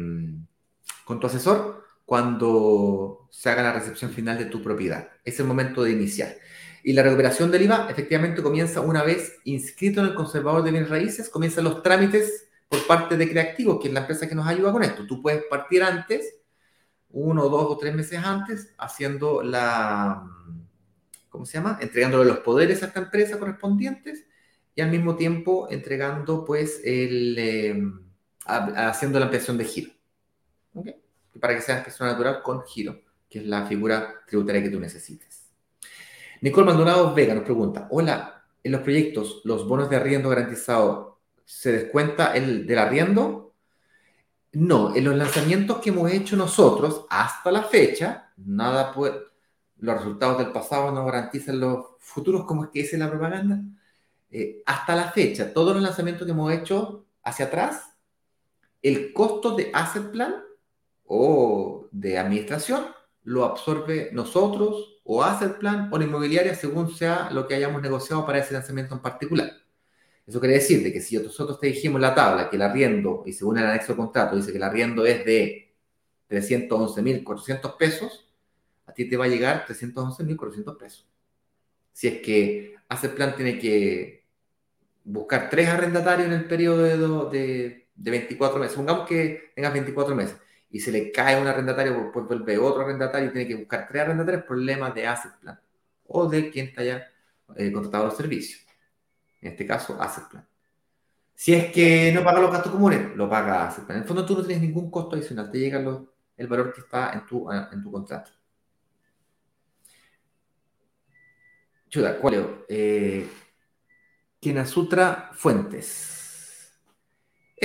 [1.04, 5.10] con tu asesor, cuando se haga la recepción final de tu propiedad.
[5.26, 6.38] Es el momento de iniciar.
[6.88, 10.88] Y la recuperación del IVA efectivamente comienza una vez inscrito en el conservador de bienes
[10.88, 14.72] raíces, comienzan los trámites por parte de Creativo, que es la empresa que nos ayuda
[14.72, 15.04] con esto.
[15.08, 16.36] Tú puedes partir antes,
[17.10, 20.30] uno, dos o tres meses antes, haciendo la,
[21.30, 21.80] ¿cómo se llama?
[21.82, 24.24] Entregándole los poderes a esta empresa correspondientes
[24.76, 27.84] y al mismo tiempo entregando, pues, el, eh,
[28.46, 29.92] haciendo la ampliación de giro.
[31.42, 35.35] Para que seas persona natural con giro, que es la figura tributaria que tú necesites.
[36.46, 41.72] Nicole Maldonado Vega nos pregunta, hola, en los proyectos, los bonos de arriendo garantizado, ¿se
[41.72, 43.56] descuenta el del arriendo?
[44.52, 49.22] No, en los lanzamientos que hemos hecho nosotros hasta la fecha, nada puede,
[49.80, 53.60] los resultados del pasado no garantizan los futuros, como es que dice la propaganda.
[54.30, 57.89] Eh, hasta la fecha, todos los lanzamientos que hemos hecho hacia atrás,
[58.84, 60.43] el costo de asset plan
[61.08, 62.86] o de administración
[63.24, 68.26] lo absorbe nosotros o asset plan o la inmobiliaria según sea lo que hayamos negociado
[68.26, 69.51] para ese lanzamiento en particular.
[70.28, 73.34] Eso quiere decir de que si nosotros te dijimos la tabla que el arriendo, y
[73.34, 75.76] según el anexo de contrato, dice que el arriendo es de
[76.30, 78.28] 311.400 pesos,
[78.88, 81.08] a ti te va a llegar 311.400 pesos.
[81.93, 84.26] Si es que hace plan tiene que
[85.03, 90.38] buscar tres arrendatarios en el periodo de, de, 24 meses, supongamos que tengas 24 meses,
[90.70, 94.03] y se le cae un arrendatario, después vuelve otro arrendatario y tiene que buscar tres
[94.03, 95.59] arrendatarios, problemas de asset plan
[96.07, 97.07] o de quien te haya
[97.55, 98.59] eh, contratado el servicio.
[99.41, 100.47] En este caso, asset plan.
[101.34, 103.97] Si es que no paga los gastos comunes, lo paga asset plan.
[103.97, 105.80] En el fondo tú no tienes ningún costo adicional, te llega
[106.38, 108.32] el valor que está en tu, en tu contrato.
[111.89, 113.26] Chuda, ¿cuál eh,
[114.45, 116.14] Kinasutra Fuentes.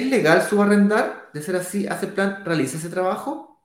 [0.00, 1.28] ¿Es legal subarrendar?
[1.34, 3.60] De ser así, ¿hace plan, realiza ese trabajo?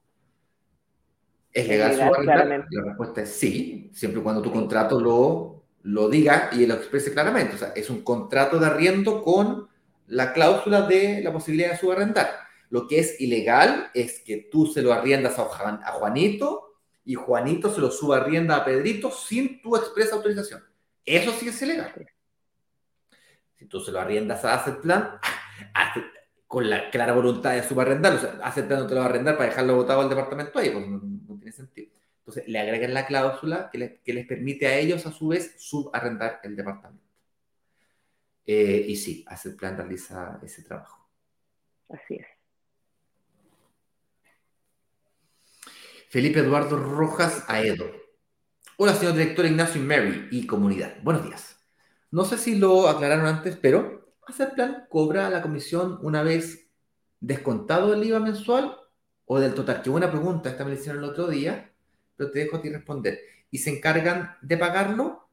[1.54, 2.68] ¿Es legal, subarrendar?
[2.70, 7.14] La respuesta es sí, siempre y cuando tu contrato lo, lo diga y lo exprese
[7.14, 7.56] claramente.
[7.56, 9.70] O sea, es un contrato de arriendo con
[10.08, 12.30] la cláusula de la posibilidad de subarrendar.
[12.70, 17.80] Lo que es ilegal es que tú se lo arriendas a Juanito y Juanito se
[17.80, 20.62] lo subarrienda a Pedrito sin tu expresa autorización.
[21.06, 21.94] Eso sí es ilegal.
[23.58, 25.18] Si tú se lo arriendas a Asset Plan,
[26.56, 29.10] con la clara voluntad de subarrendar, o sea, Asset Plan no te lo va a
[29.10, 31.92] arrendar para dejarlo votado al departamento ahí, pues no, tiene sentido.
[32.20, 33.78] Entonces, le agregan la cláusula que,
[34.14, 37.04] les permite a ellos, a su vez, subarrendar el departamento.
[38.46, 41.06] Eh, y sí, Asset Plan realiza ese trabajo.
[41.90, 42.28] Así es.
[46.08, 47.92] Felipe Eduardo Rojas Aedo.
[48.78, 51.04] Hola, señor director Ignacio y Mary y comunidad.
[51.04, 51.60] Buenos días.
[52.12, 56.68] No sé si lo aclararon antes, pero hacer plan cobra la comisión una vez
[57.20, 58.78] descontado el IVA mensual
[59.26, 59.82] o del total.
[59.82, 61.72] Qué buena pregunta, esta me la hicieron el otro día,
[62.16, 63.20] pero te dejo a ti responder.
[63.52, 65.30] ¿Y se encargan de pagarlo?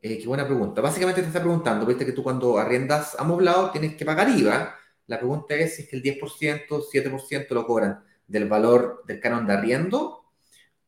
[0.00, 0.80] Eh, qué buena pregunta.
[0.80, 4.76] Básicamente te está preguntando, viste que tú cuando arriendas amoblado tienes que pagar IVA.
[5.06, 9.46] La pregunta es si es que el 10%, 7% lo cobran del valor del canon
[9.46, 10.24] de arriendo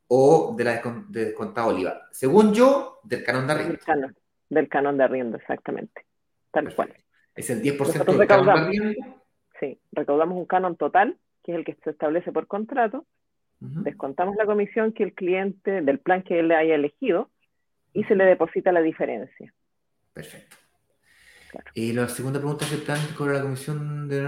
[0.09, 2.09] o de la de descontado oliva.
[2.12, 3.72] Según yo, del canon de arriendo.
[3.74, 4.16] Del canon,
[4.49, 6.07] del canon de arriendo, exactamente.
[6.51, 6.95] Tal cual.
[7.37, 8.72] Es el 10% del canon.
[9.61, 13.07] Sí, recaudamos un canon total, que es el que se establece por contrato.
[13.59, 17.30] Descontamos la comisión que el cliente, del plan que él haya elegido,
[17.95, 19.53] y se le deposita la diferencia.
[20.12, 20.57] Perfecto.
[21.74, 24.26] Y la segunda pregunta es el plan cobra la comisión de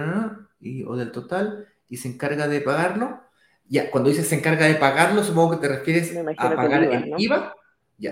[0.60, 3.20] y, o del total y se encarga de pagarlo.
[3.66, 7.54] Ya, cuando dices se encarga de pagarlo, supongo que te refieres a pagar el IVA.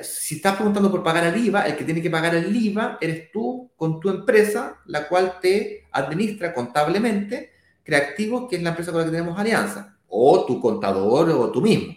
[0.03, 3.31] Si estás preguntando por pagar el IVA, el que tiene que pagar el IVA eres
[3.31, 7.57] tú con tu empresa, la cual te administra contablemente
[7.87, 11.63] Creativo, que es la empresa con la que tenemos alianza, o tu contador o tú
[11.63, 11.95] mismo,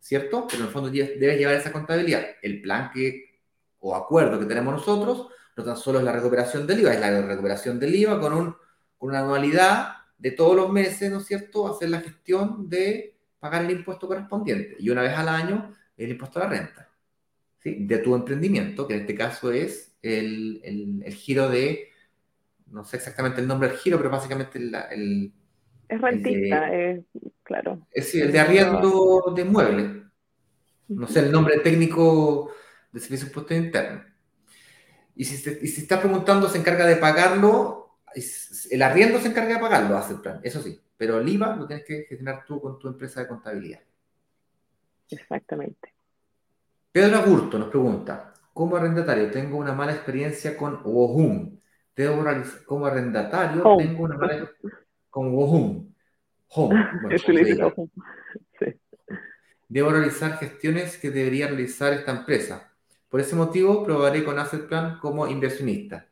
[0.00, 0.44] ¿cierto?
[0.48, 2.24] Pero en el fondo debes llevar esa contabilidad.
[2.42, 3.38] El plan que
[3.78, 7.22] o acuerdo que tenemos nosotros no tan solo es la recuperación del IVA, es la
[7.22, 8.56] recuperación del IVA con,
[8.98, 13.64] con una anualidad de todos los meses, ¿no es cierto?, hacer la gestión de pagar
[13.64, 14.74] el impuesto correspondiente.
[14.80, 16.83] Y una vez al año, el impuesto a la renta,
[17.64, 17.86] ¿sí?
[17.86, 20.60] De tu emprendimiento, que en este caso es el,
[21.04, 21.88] el, giro de,
[22.66, 25.32] no sé exactamente el nombre del giro, pero básicamente el...
[25.88, 27.04] es rentista, es
[27.42, 27.86] claro.
[27.90, 30.04] Es decir, el de arriendo de muebles.
[30.86, 32.52] No sé el nombre técnico
[32.92, 34.04] de servicio de impuesto interno.
[35.16, 38.00] Y si, y si estás preguntando, se encarga de pagarlo,
[38.70, 40.78] el arriendo se encarga de pagarlo, hace el plan, eso sí.
[40.96, 43.80] Pero el IVA lo tienes que gestionar tú con tu empresa de contabilidad.
[45.10, 45.93] Exactamente.
[46.94, 51.58] Pedro Agurto nos pregunta, como arrendatario tengo una mala experiencia con Wohum.
[51.96, 52.24] Debo
[52.66, 54.48] como arrendatario tengo una mala
[55.10, 55.92] con Wohum.
[56.50, 57.10] Home.
[59.68, 62.72] Debo realizar gestiones que debería realizar esta empresa.
[63.08, 66.06] Por ese motivo, probaré con Asset Plan como inversionista.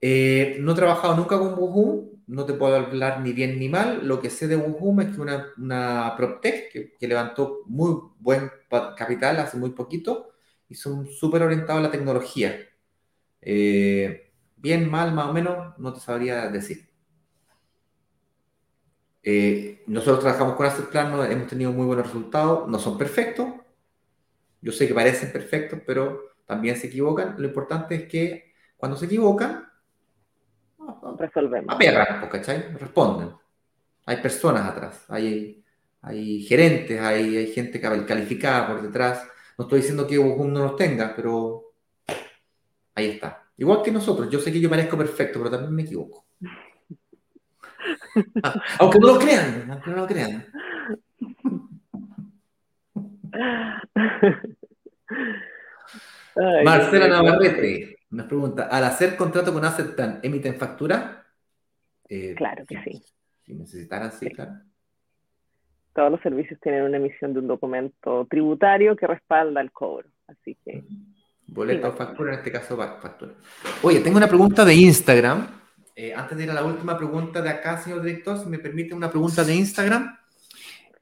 [0.00, 4.06] Eh, no he trabajado nunca con Wohum, no te puedo hablar ni bien ni mal.
[4.06, 8.50] Lo que sé de Wohum es que una, una PropTech que, levantó muy buen
[8.96, 10.32] capital hace muy poquito
[10.68, 12.58] y son súper orientados a la tecnología.
[13.40, 16.88] Eh, bien, mal, más o menos, no te sabría decir.
[19.22, 23.48] Eh, nosotros trabajamos con Asset Plan, hemos tenido muy buenos resultados, no son perfectos.
[24.60, 27.34] Yo sé que parecen perfectos, pero también se equivocan.
[27.38, 29.66] Lo importante es que cuando se equivocan,
[31.18, 31.74] resolvemos.
[31.74, 32.76] Aperran, ¿cachai?
[32.76, 33.30] Responden.
[34.06, 35.64] Hay personas atrás, hay,
[36.02, 39.26] hay gerentes, hay, hay gente calificada por detrás.
[39.56, 41.72] No estoy diciendo que uno no los tenga, pero
[42.94, 43.44] ahí está.
[43.56, 46.26] Igual que nosotros, yo sé que yo parezco perfecto, pero también me equivoco.
[48.78, 50.46] aunque no lo crean, aunque no lo crean.
[56.64, 61.26] Marcela Navarrete nos pregunta, ¿al hacer contrato con Aceptan, emiten factura?
[62.08, 63.02] Eh, claro que sí.
[63.44, 64.52] Si necesitaran, sí, claro.
[65.94, 70.08] Todos los servicios tienen una emisión de un documento tributario que respalda el cobro.
[70.26, 70.84] Así que.
[71.46, 73.32] Boleto o factura, en este caso factura.
[73.82, 75.46] Oye, tengo una pregunta de Instagram.
[75.94, 78.94] Eh, antes de ir a la última pregunta de acá, señor director, si me permite
[78.94, 80.18] una pregunta de Instagram.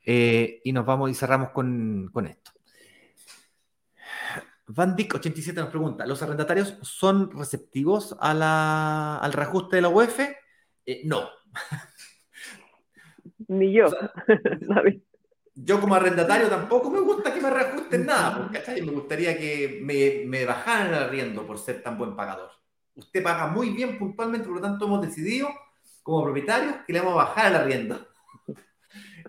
[0.05, 2.52] Eh, y nos vamos y cerramos con, con esto.
[4.75, 10.21] Van 87 nos pregunta, ¿los arrendatarios son receptivos al reajuste de la UEF?
[10.87, 11.29] Eh, no.
[13.49, 13.87] Ni yo.
[15.55, 20.23] yo como arrendatario tampoco me gusta que me reajusten nada, porque me gustaría que me,
[20.27, 22.51] me bajaran el arriendo por ser tan buen pagador.
[22.95, 25.51] Usted paga muy bien puntualmente, por lo tanto hemos decidido
[26.03, 28.09] como propietarios que le vamos a bajar el arriendo.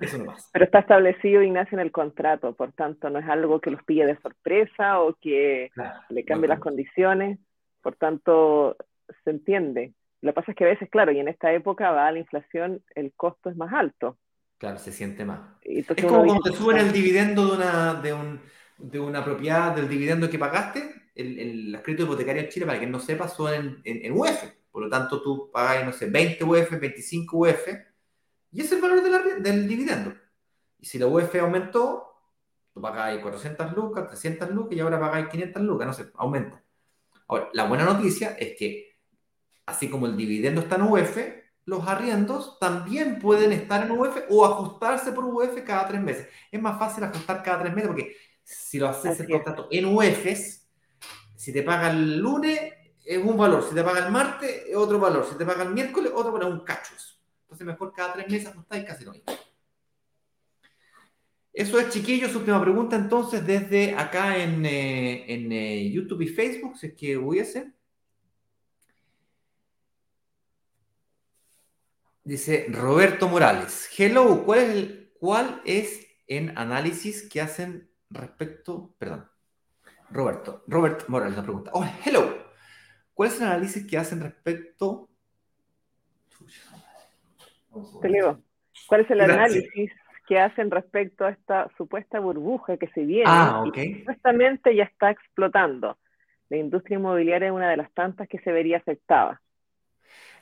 [0.04, 0.49] Eso no pasa.
[0.51, 4.06] Pero está establecido, Ignacio, en el contrato, por tanto, no es algo que los pille
[4.06, 5.72] de sorpresa o que
[6.10, 7.39] le cambie las condiciones,
[7.82, 8.78] por tanto,
[9.24, 9.93] se entiende.
[10.22, 12.82] Lo que pasa es que a veces, claro, y en esta época va la inflación,
[12.95, 14.18] el costo es más alto.
[14.58, 15.41] Claro, se siente más.
[15.62, 18.39] es como cuando te suben el dividendo de una, de, un,
[18.78, 20.82] de una propiedad, del dividendo que pagaste,
[21.16, 24.43] el, el, crédito hipotecario en Chile, para que no sepa, son en, en, en UF.
[24.72, 27.68] Por lo tanto, tú pagas, no sé, 20 UF, 25 UF,
[28.54, 29.01] y es el valor
[29.41, 30.14] del dividendo.
[30.80, 32.14] Y si la UF aumentó,
[32.74, 36.64] tú pagáis 400 lucas, 300 lucas y ahora pagáis 500 lucas, no sé, aumenta.
[37.28, 38.97] Ahora, la buena noticia es que,
[39.66, 41.18] así como el dividendo está en UF,
[41.66, 46.28] los arriendos también pueden estar en UF o ajustarse por UF cada tres meses.
[46.51, 50.68] Es más fácil ajustar cada tres meses porque si lo haces el contrato en UFs,
[51.36, 52.60] si te paga el lunes
[53.06, 55.74] es un valor, si te paga el martes es otro valor, si te paga el
[55.74, 57.12] miércoles otro valor, un cacho eso.
[57.54, 59.32] Entonces mejor cada tres meses ajustáis casi lo mismo.
[61.54, 66.88] Eso es, chiquillos, última pregunta entonces desde acá en, eh, eh, YouTube y Facebook, si
[66.88, 67.71] es que hubiese.
[72.24, 73.88] Dice Roberto Morales.
[73.96, 79.30] Hello, ¿cuál es, ¿cuál es en análisis que hacen respecto, perdón,
[80.09, 81.70] Roberto, Robert Morales la pregunta.
[81.74, 82.36] Oh, hello.
[83.13, 85.12] ¿Cuál es el análisis que hacen respecto
[88.87, 89.91] ¿Cuál es el análisis
[90.28, 95.12] que hacen respecto a esta supuesta burbuja que se viene ah, y supuestamente ya está
[95.12, 95.97] explotando?
[96.50, 99.41] La industria inmobiliaria es una de las tantas que se vería afectada.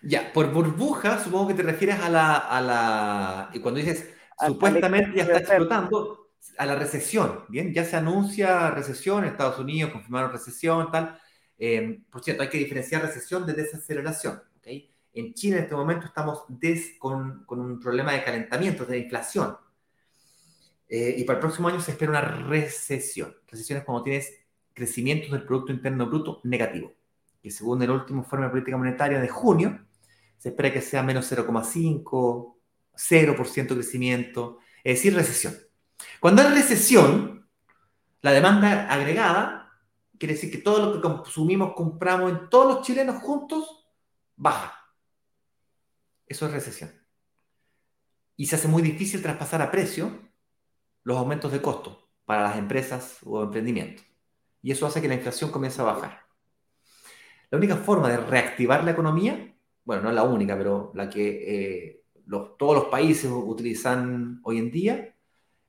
[0.02, 2.38] Ya, por burbuja supongo que te refieres a la...
[2.38, 4.14] A la y cuando dices
[4.46, 6.22] supuestamente ya está explotando,
[6.58, 7.74] a la recesión, ¿bien?
[7.74, 11.20] Ya se anuncia recesión, en Estados Unidos confirmaron recesión, tal.
[11.58, 14.68] Eh, por cierto, hay que diferenciar recesión de desaceleración, ¿ok?
[15.14, 16.44] En China en este momento estamos
[16.98, 19.58] con, un problema de calentamiento, de inflación.
[20.88, 23.36] Eh, y para el próximo año se espera una recesión.
[23.48, 24.34] Recesión es cuando tienes
[24.74, 26.94] crecimiento del Producto Interno Bruto negativo,
[27.42, 29.86] que según el último informe de política monetaria de junio,
[30.38, 32.56] se espera que sea menos 0,5,
[32.96, 35.56] 0% crecimiento, es decir, recesión.
[36.20, 37.48] Cuando hay recesión,
[38.22, 39.62] la demanda agregada
[40.22, 43.88] quiere decir que todo lo que consumimos, compramos en todos los chilenos juntos,
[44.36, 44.81] baja.
[46.32, 46.90] Eso es recesión.
[48.38, 50.18] y se hace muy difícil traspasar a precio
[51.04, 54.06] los aumentos de costo para las empresas o emprendimientos.
[54.62, 56.22] Y eso hace que la inflación comience a bajar.
[57.50, 59.54] La única forma de reactivar la economía,
[59.84, 62.04] bueno, no es la única, pero la que eh,
[62.58, 65.16] todos los países utilizan hoy en día,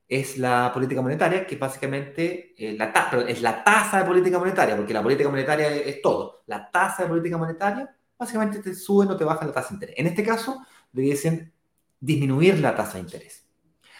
[0.06, 2.92] es la política monetaria, que básicamente eh, la
[3.26, 6.44] es la tasa de política monetaria, porque la política monetaria es, todo.
[6.46, 9.94] La tasa de política monetaria básicamente te sube o te baja la tasa de interés.
[9.98, 11.52] En este caso, debiesen
[12.00, 13.46] disminuir la tasa de interés.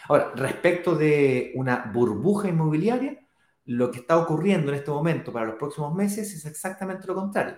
[0.07, 3.19] Ahora, respecto de una burbuja inmobiliaria,
[3.65, 7.57] lo que está ocurriendo en este momento para los próximos meses es exactamente lo contrario.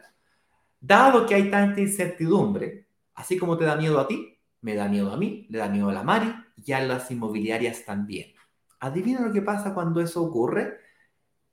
[0.79, 5.11] Dado que hay tanta incertidumbre, así como te da miedo a ti, me da miedo
[5.11, 6.33] a mí, le da miedo a la Mari
[6.63, 8.33] y a las inmobiliarias también.
[8.79, 10.77] Adivina lo que pasa cuando eso ocurre.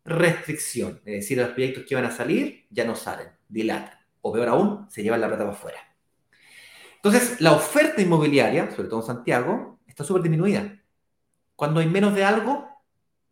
[0.04, 4.48] Restricción, es decir, los proyectos que van a salir ya no salen, dilatan, o peor
[4.48, 5.78] aún, se llevan la plata para afuera.
[6.96, 10.80] Entonces, la oferta inmobiliaria, sobre todo en Santiago, está súper disminuida.
[11.56, 12.68] Cuando hay menos de algo,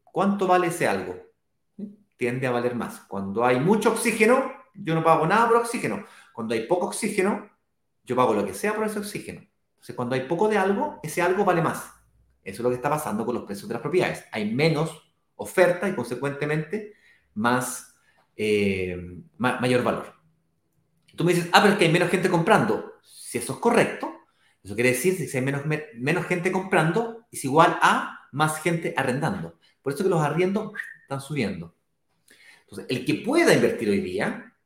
[0.02, 1.16] ¿cuánto vale ese algo?
[2.16, 3.00] Tiende a valer más.
[3.02, 6.04] Cuando hay mucho oxígeno, yo no pago nada por oxígeno.
[6.34, 7.48] Cuando hay poco oxígeno,
[8.04, 9.40] yo pago lo que sea por ese oxígeno.
[9.70, 11.92] Entonces, cuando hay poco de algo, ese algo vale más.
[12.42, 14.24] Eso es lo que está pasando con los precios de las propiedades.
[14.32, 16.94] Hay menos oferta y consecuentemente
[17.34, 17.94] más,
[18.36, 18.96] eh,
[19.38, 20.19] mayor valor.
[21.20, 22.94] Tú me dices, ah, pero es que hay menos gente comprando.
[23.02, 24.10] Si eso es correcto,
[24.64, 25.64] eso quiere decir que si hay menos,
[25.98, 29.58] menos gente comprando, es igual a más gente arrendando.
[29.82, 30.72] Por eso que los arriendos
[31.02, 31.74] están subiendo.
[32.62, 34.56] Entonces, el que pueda invertir hoy día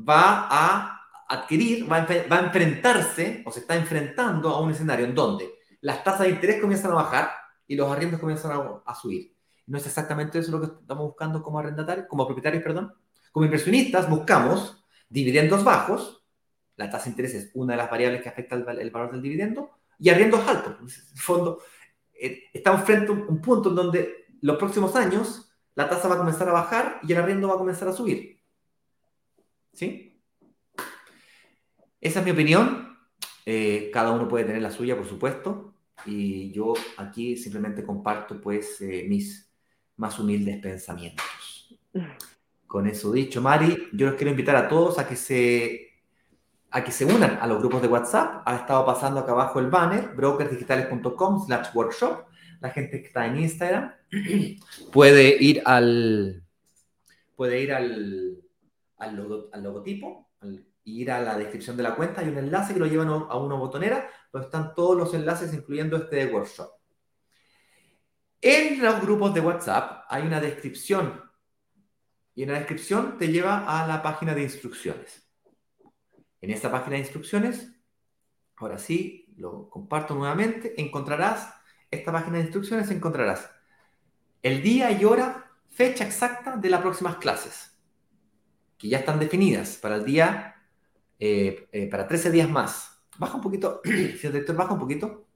[0.00, 5.04] va a adquirir, va a, va a enfrentarse o se está enfrentando a un escenario
[5.04, 7.32] en donde las tasas de interés comienzan a bajar
[7.66, 9.36] y los arriendos comienzan a, subir.
[9.66, 12.94] No es exactamente eso lo que estamos buscando como arrendatarios, como propietarios, perdón.
[13.30, 14.81] Como inversionistas buscamos
[15.12, 16.24] dividendos bajos,
[16.76, 19.70] la tasa de interés es una de las variables que afecta el, valor del dividendo,
[19.98, 20.76] y arriendos altos.
[20.80, 21.62] En el fondo,
[22.14, 26.18] eh, estamos frente a un, punto en donde los próximos años la tasa va a
[26.18, 28.40] comenzar a bajar y el arriendo va a comenzar a subir.
[29.72, 30.20] ¿Sí?
[32.00, 32.98] Esa es mi opinión.
[33.46, 35.72] Eh, cada uno puede tener la suya, por supuesto
[36.06, 39.50] y yo aquí simplemente comparto pues eh, mis
[39.96, 41.78] más humildes pensamientos.
[42.72, 45.90] Con eso dicho, Mari, yo los quiero invitar a todos a que se
[46.70, 48.42] a que se unan a los grupos de WhatsApp.
[48.46, 52.24] Ha estado pasando acá abajo el banner, brokersdigitales.com slash workshop.
[52.60, 53.92] La gente que está en Instagram
[54.90, 56.42] puede ir al
[57.36, 58.38] puede ir al,
[58.96, 60.30] al, al logotipo,
[60.84, 63.54] ir a la descripción de la cuenta, hay un enlace que lo llevan a una
[63.56, 66.70] botonera donde están todos los enlaces, incluyendo este workshop.
[68.40, 71.31] En los grupos de WhatsApp hay una descripción
[72.34, 75.28] y en la descripción te lleva a la página de instrucciones.
[76.40, 77.72] En esta página de instrucciones,
[78.56, 81.54] ahora sí, lo comparto nuevamente, encontrarás,
[81.90, 83.50] esta página de instrucciones encontrarás
[84.42, 87.78] el día y hora, fecha exacta de las próximas clases,
[88.76, 90.56] que ya están definidas para el día
[91.18, 93.00] eh, eh, para 13 días más.
[93.18, 95.28] Baja un poquito, señor director, baja un poquito.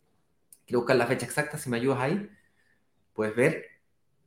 [0.66, 2.28] Quiero buscar la fecha exacta, si me ayudas ahí.
[3.12, 3.76] Puedes ver.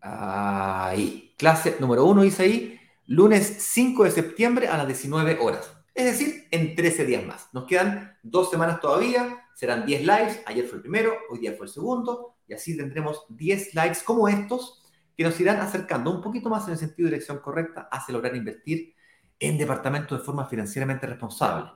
[0.01, 1.33] Ahí.
[1.37, 5.71] Clase número 1 dice ahí, lunes 5 de septiembre a las 19 horas.
[5.93, 7.49] Es decir, en 13 días más.
[7.53, 10.41] Nos quedan dos semanas todavía, serán 10 lives.
[10.45, 14.27] Ayer fue el primero, hoy día fue el segundo, y así tendremos 10 likes como
[14.27, 14.81] estos
[15.17, 18.35] que nos irán acercando un poquito más en el sentido de dirección correcta hacia lograr
[18.35, 18.93] invertir
[19.37, 21.71] en departamentos de forma financieramente responsable,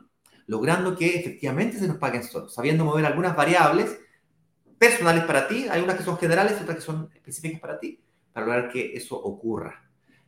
[0.48, 3.98] logrando que efectivamente se nos paguen solos, sabiendo mover algunas variables
[4.78, 8.03] personales para ti, hay unas que son generales otras que son específicas para ti,
[8.34, 9.84] para lograr que eso ocurra.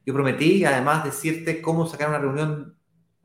[0.06, 2.78] Yo prometí, además, decirte cómo sacar una reunión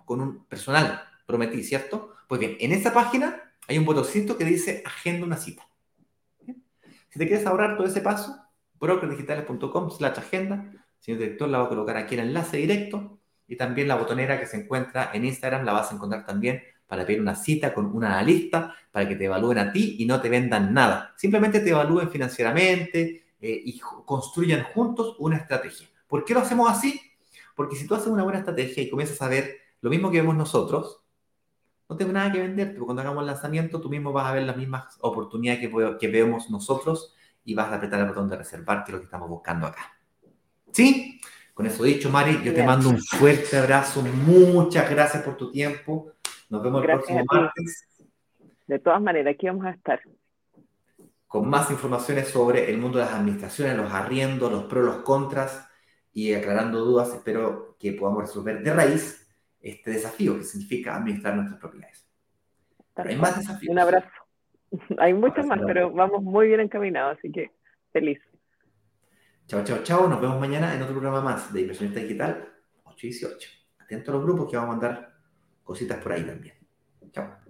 [0.05, 2.15] con un personal, prometí, ¿cierto?
[2.27, 5.67] Pues bien, en esta página hay un botoncito que dice agenda una cita.
[7.11, 8.37] Si te quieres ahorrar todo ese paso,
[8.79, 13.89] brokerdigitales.com slash agenda, señor director, la voy a colocar aquí el enlace directo y también
[13.89, 17.35] la botonera que se encuentra en Instagram la vas a encontrar también para pedir una
[17.35, 21.15] cita con un analista para que te evalúen a ti y no te vendan nada.
[21.17, 25.89] Simplemente te evalúen financieramente eh, y construyan juntos una estrategia.
[26.07, 27.01] ¿Por qué lo hacemos así?
[27.55, 30.37] Porque si tú haces una buena estrategia y comienzas a ver lo mismo que vemos
[30.37, 31.03] nosotros,
[31.89, 34.45] no tengo nada que venderte, porque cuando hagamos el lanzamiento tú mismo vas a ver
[34.45, 37.15] las mismas oportunidades que, que vemos nosotros
[37.45, 39.99] y vas a apretar el botón de reservar, que es lo que estamos buscando acá.
[40.73, 41.21] ¿Sí?
[41.55, 44.03] Con eso dicho, Mari, yo te mando un fuerte abrazo.
[44.03, 46.13] Muchas gracias por tu tiempo.
[46.49, 47.87] Nos vemos el próximo martes.
[48.67, 50.01] De todas maneras, aquí vamos a estar.
[51.31, 55.65] Con más informaciones sobre el mundo de las administraciones, los arriendos, los pros, los contras
[56.13, 61.61] y aclarando dudas, espero que podamos resolver de raíz este desafío que significa administrar nuestras
[61.61, 62.05] propiedades.
[62.97, 63.71] Hay más desafíos.
[63.71, 64.09] Un abrazo.
[64.99, 67.53] Hay muchas más, pero vamos muy bien encaminados, así que
[67.93, 68.19] feliz.
[69.47, 70.09] Chao, chao, chao.
[70.09, 72.49] Nos vemos mañana en otro programa más de Inversionista Digital
[72.83, 73.51] 8 y 18.
[73.79, 75.15] Atento a los grupos que vamos a mandar
[75.63, 76.57] cositas por ahí también.
[77.13, 77.50] Chao.